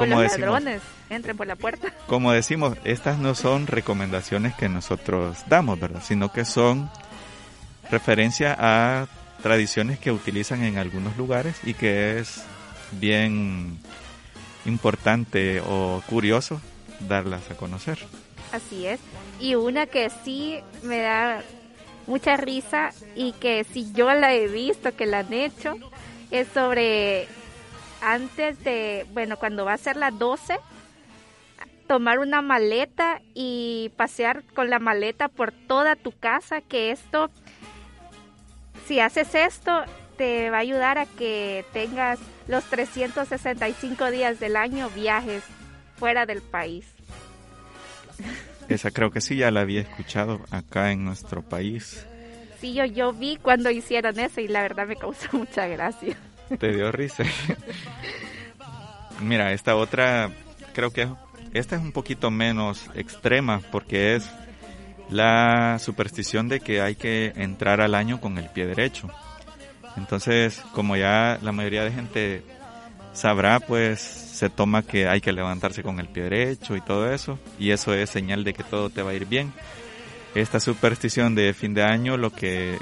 [0.00, 1.92] como los ladrones entren por la puerta.
[2.06, 6.02] Como decimos, estas no son recomendaciones que nosotros damos, ¿verdad?
[6.04, 6.90] Sino que son
[7.90, 9.08] referencia a
[9.42, 12.42] tradiciones que utilizan en algunos lugares y que es
[12.92, 13.78] bien
[14.66, 16.60] importante o curioso
[17.08, 17.98] darlas a conocer.
[18.52, 19.00] Así es.
[19.40, 21.42] Y una que sí me da
[22.06, 25.76] mucha risa y que si yo la he visto que la han hecho
[26.30, 27.28] es sobre
[28.02, 30.58] antes de, bueno, cuando va a ser las 12,
[31.86, 37.30] tomar una maleta y pasear con la maleta por toda tu casa, que esto,
[38.86, 39.84] si haces esto,
[40.16, 45.42] te va a ayudar a que tengas los 365 días del año viajes
[45.96, 46.86] fuera del país.
[48.68, 52.06] Esa creo que sí, ya la había escuchado acá en nuestro país.
[52.60, 56.16] Sí, yo, yo vi cuando hicieron eso y la verdad me causó mucha gracia.
[56.58, 57.24] Te dio risa.
[59.20, 60.30] Mira, esta otra,
[60.74, 61.08] creo que
[61.52, 64.30] esta es un poquito menos extrema porque es
[65.10, 69.10] la superstición de que hay que entrar al año con el pie derecho.
[69.96, 72.42] Entonces, como ya la mayoría de gente
[73.12, 77.38] sabrá, pues se toma que hay que levantarse con el pie derecho y todo eso,
[77.58, 79.52] y eso es señal de que todo te va a ir bien.
[80.34, 82.78] Esta superstición de fin de año lo que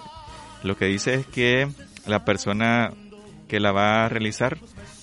[0.63, 1.69] lo que dice es que
[2.07, 2.93] la persona
[3.49, 4.59] que la va a realizar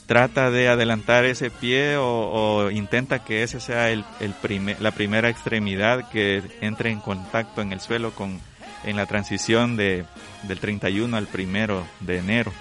[0.06, 4.36] trata de adelantar ese pie o, intenta que ese sea el, el
[4.80, 8.40] la primera extremidad que entre en contacto en el suelo con
[8.84, 10.06] en la transición de,
[10.44, 12.54] del 31 al primero de enero.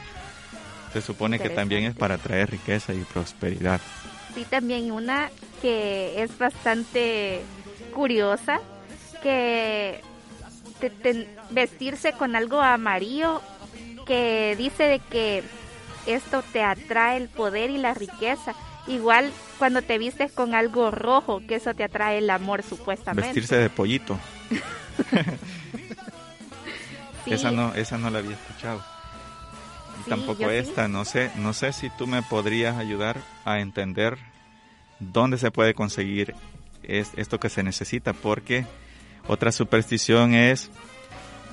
[0.93, 3.81] Se supone que también es para traer riqueza y prosperidad.
[4.35, 5.31] Sí, también una
[5.61, 7.43] que es bastante
[7.93, 8.61] curiosa,
[9.23, 10.01] que
[11.51, 13.43] vestirse con algo amarillo
[14.07, 15.43] que dice de que
[16.07, 18.55] esto te atrae el poder y la riqueza.
[18.87, 23.29] Igual cuando te vistes con algo rojo, que eso te atrae el amor supuestamente.
[23.29, 24.19] Vestirse de pollito.
[27.27, 28.85] Esa no, esa no la había escuchado.
[30.09, 34.19] tampoco esta, no sé, no sé si tú me podrías ayudar a entender
[34.99, 36.35] dónde se puede conseguir
[36.83, 38.67] es, esto que se necesita, porque
[39.27, 40.71] otra superstición es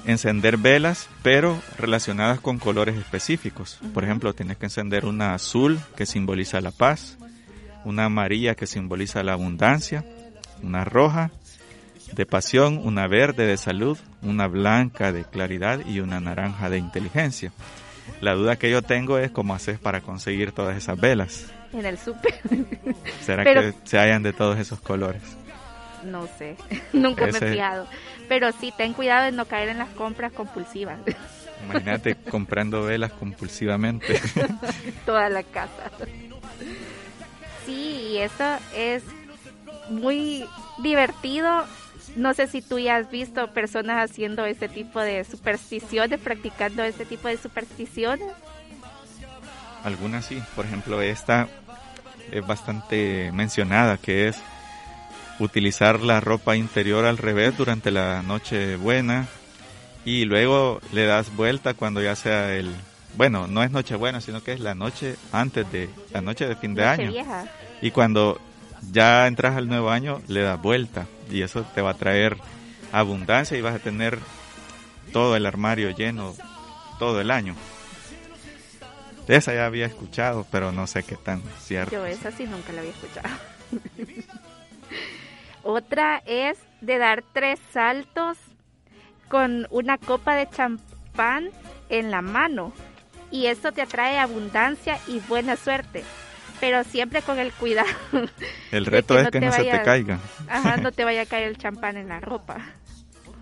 [0.06, 3.80] encender velas, pero relacionadas con colores específicos.
[3.94, 7.18] Por ejemplo, tienes que encender una azul que simboliza la paz,
[7.86, 10.06] una amarilla que simboliza la abundancia,
[10.62, 11.32] una roja
[12.14, 17.52] de pasión, una verde de salud, una blanca de claridad y una naranja de inteligencia.
[18.20, 21.52] La duda que yo tengo es cómo haces para conseguir todas esas velas.
[21.74, 22.36] En el súper.
[23.22, 25.22] ¿Será que se hayan de todos esos colores?
[26.04, 26.56] No sé,
[26.94, 27.88] nunca me he fijado.
[28.28, 31.00] Pero sí, ten cuidado de no caer en las compras compulsivas.
[31.64, 34.20] Imagínate comprando velas compulsivamente.
[35.06, 35.92] Toda la casa.
[37.66, 39.04] Sí, y eso es
[39.90, 40.46] muy
[40.80, 41.66] divertido.
[42.16, 47.06] No sé si tú ya has visto personas haciendo este tipo de supersticiones, practicando este
[47.06, 48.28] tipo de supersticiones.
[49.84, 51.48] Algunas sí, por ejemplo esta
[52.32, 54.38] es bastante mencionada, que es
[55.42, 59.28] utilizar la ropa interior al revés durante la noche buena
[60.06, 62.72] y luego le das vuelta cuando ya sea el
[63.18, 66.56] bueno no es noche buena sino que es la noche antes de la noche de
[66.56, 67.12] fin de año.
[67.82, 68.40] y cuando
[68.92, 72.38] ya entras al nuevo año le das vuelta y eso te va a traer
[72.92, 74.20] abundancia y vas a tener
[75.12, 76.36] todo el armario lleno
[77.00, 77.56] todo el año.
[79.28, 82.82] Esa ya había escuchado pero no sé qué tan cierto yo esa sí nunca la
[82.82, 83.30] había escuchado
[85.64, 88.38] Otra es de dar tres saltos
[89.28, 91.50] con una copa de champán
[91.90, 92.74] en la mano.
[93.30, 96.04] Y esto te atrae abundancia y buena suerte.
[96.60, 97.90] Pero siempre con el cuidado.
[98.72, 100.20] El reto es que no se te caiga.
[100.48, 102.58] Ajá, no te vaya a caer el champán en la ropa.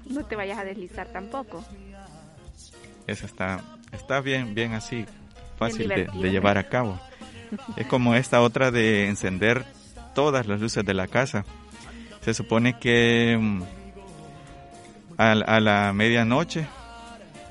[0.05, 1.65] No te vayas a deslizar tampoco.
[3.07, 3.61] Eso está,
[3.91, 5.05] está bien, bien así,
[5.57, 6.99] fácil de, de llevar a cabo.
[7.76, 9.65] Es como esta otra de encender
[10.13, 11.45] todas las luces de la casa
[12.30, 13.63] se supone que mm,
[15.17, 16.67] a, la medianoche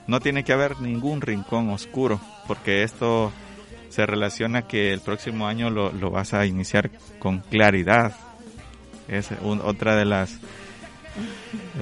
[0.07, 3.33] no tiene que haber ningún rincón oscuro, porque esto
[3.89, 8.15] se relaciona que el próximo año lo, vas a iniciar con claridad.
[9.09, 10.39] Es otra de las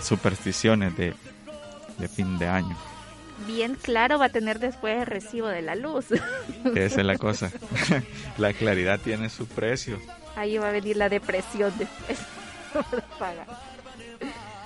[0.01, 1.13] supersticiones de,
[1.99, 2.77] de, fin de año.
[3.47, 6.07] Bien claro va a tener después el recibo de la luz.
[6.75, 7.53] Esa es la cosa.
[8.39, 10.01] la claridad tiene su precio.
[10.35, 12.19] Ahí va a venir la depresión después.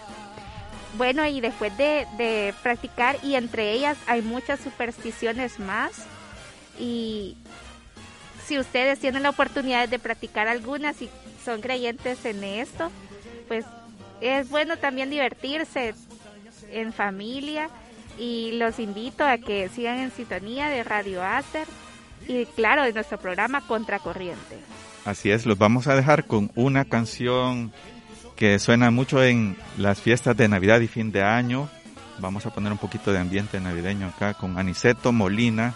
[0.95, 5.93] Bueno, y después de, practicar, y entre ellas hay muchas supersticiones más,
[6.79, 7.37] y
[8.45, 11.09] si ustedes tienen la oportunidad de practicar algunas y
[11.45, 12.91] son creyentes en esto,
[13.47, 13.65] pues
[14.21, 15.95] es bueno también divertirse
[16.71, 17.71] en familia
[18.19, 21.67] y los invito a que sigan en sintonía de Radio Acer
[22.27, 24.59] y claro de nuestro programa Contracorriente.
[25.05, 27.73] Así es, los vamos a dejar con una canción
[28.37, 31.69] que suena mucho en las fiestas de Navidad y fin de año.
[32.19, 35.75] Vamos a poner un poquito de ambiente navideño acá con Aniceto Molina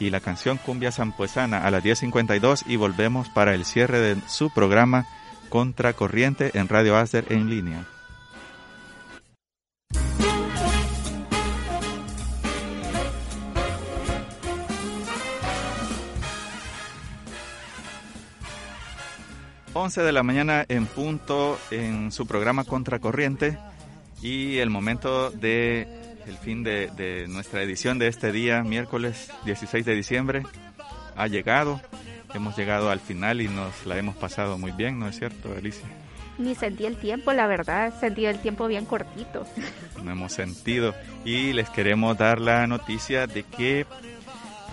[0.00, 4.50] y la canción Cumbia Sampuesana a las 10.52 y volvemos para el cierre de su
[4.50, 5.06] programa
[5.48, 7.86] Contracorriente en Radio Aster en línea.
[19.74, 23.58] 11 de la mañana en punto en su programa Contracorriente
[24.22, 29.84] y el momento de el fin de, de nuestra edición de este día, miércoles 16
[29.84, 30.42] de diciembre,
[31.16, 31.80] ha llegado.
[32.32, 35.86] Hemos llegado al final y nos la hemos pasado muy bien, ¿no es cierto, Alicia?
[36.38, 39.44] Ni sentí el tiempo, la verdad, sentí el tiempo bien cortito.
[40.02, 40.94] No hemos sentido.
[41.24, 43.86] Y les queremos dar la noticia de que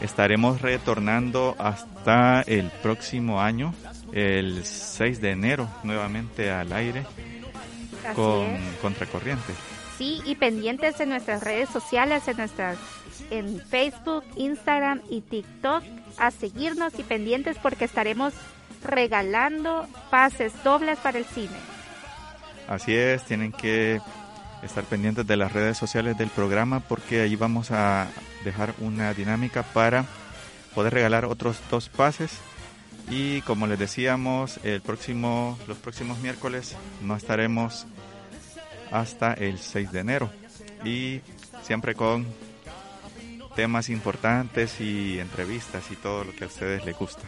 [0.01, 3.73] estaremos retornando hasta el próximo año,
[4.11, 7.05] el 6 de enero, nuevamente al aire
[8.05, 8.75] Así con es.
[8.81, 9.53] Contracorriente.
[9.97, 12.77] Sí, y pendientes en nuestras redes sociales, en nuestras
[13.29, 15.83] en Facebook, Instagram y TikTok,
[16.17, 18.33] a seguirnos y pendientes porque estaremos
[18.83, 21.55] regalando pases dobles para el cine.
[22.67, 24.01] Así es, tienen que
[24.63, 28.07] estar pendientes de las redes sociales del programa porque ahí vamos a
[28.43, 30.05] dejar una dinámica para
[30.73, 32.39] poder regalar otros dos pases
[33.09, 37.85] y como les decíamos el próximo los próximos miércoles no estaremos
[38.91, 40.29] hasta el 6 de enero
[40.83, 41.21] y
[41.63, 42.25] siempre con
[43.55, 47.21] temas importantes y entrevistas y todo lo que a ustedes les gusta.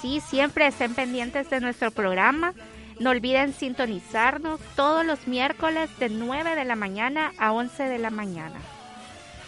[0.00, 2.52] Sí, siempre estén pendientes de nuestro programa.
[3.00, 8.10] No olviden sintonizarnos todos los miércoles de 9 de la mañana a 11 de la
[8.10, 8.60] mañana.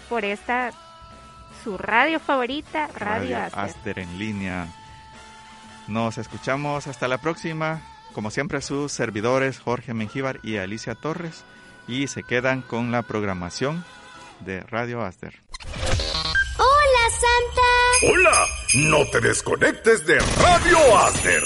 [0.08, 0.72] Por esta,
[1.62, 3.60] su radio favorita, Radio, Aster.
[3.60, 4.66] Aster en línea.
[5.88, 7.82] Nos escuchamos hasta la próxima.
[8.12, 11.44] Como siempre, sus servidores Jorge Mengíbar y Alicia Torres.
[11.86, 13.84] Y se quedan con la programación
[14.40, 15.42] de Radio Aster.
[16.58, 18.12] ¡Hola, Santa!
[18.12, 18.46] Hola,
[18.90, 21.42] no te desconectes de Radio Aster.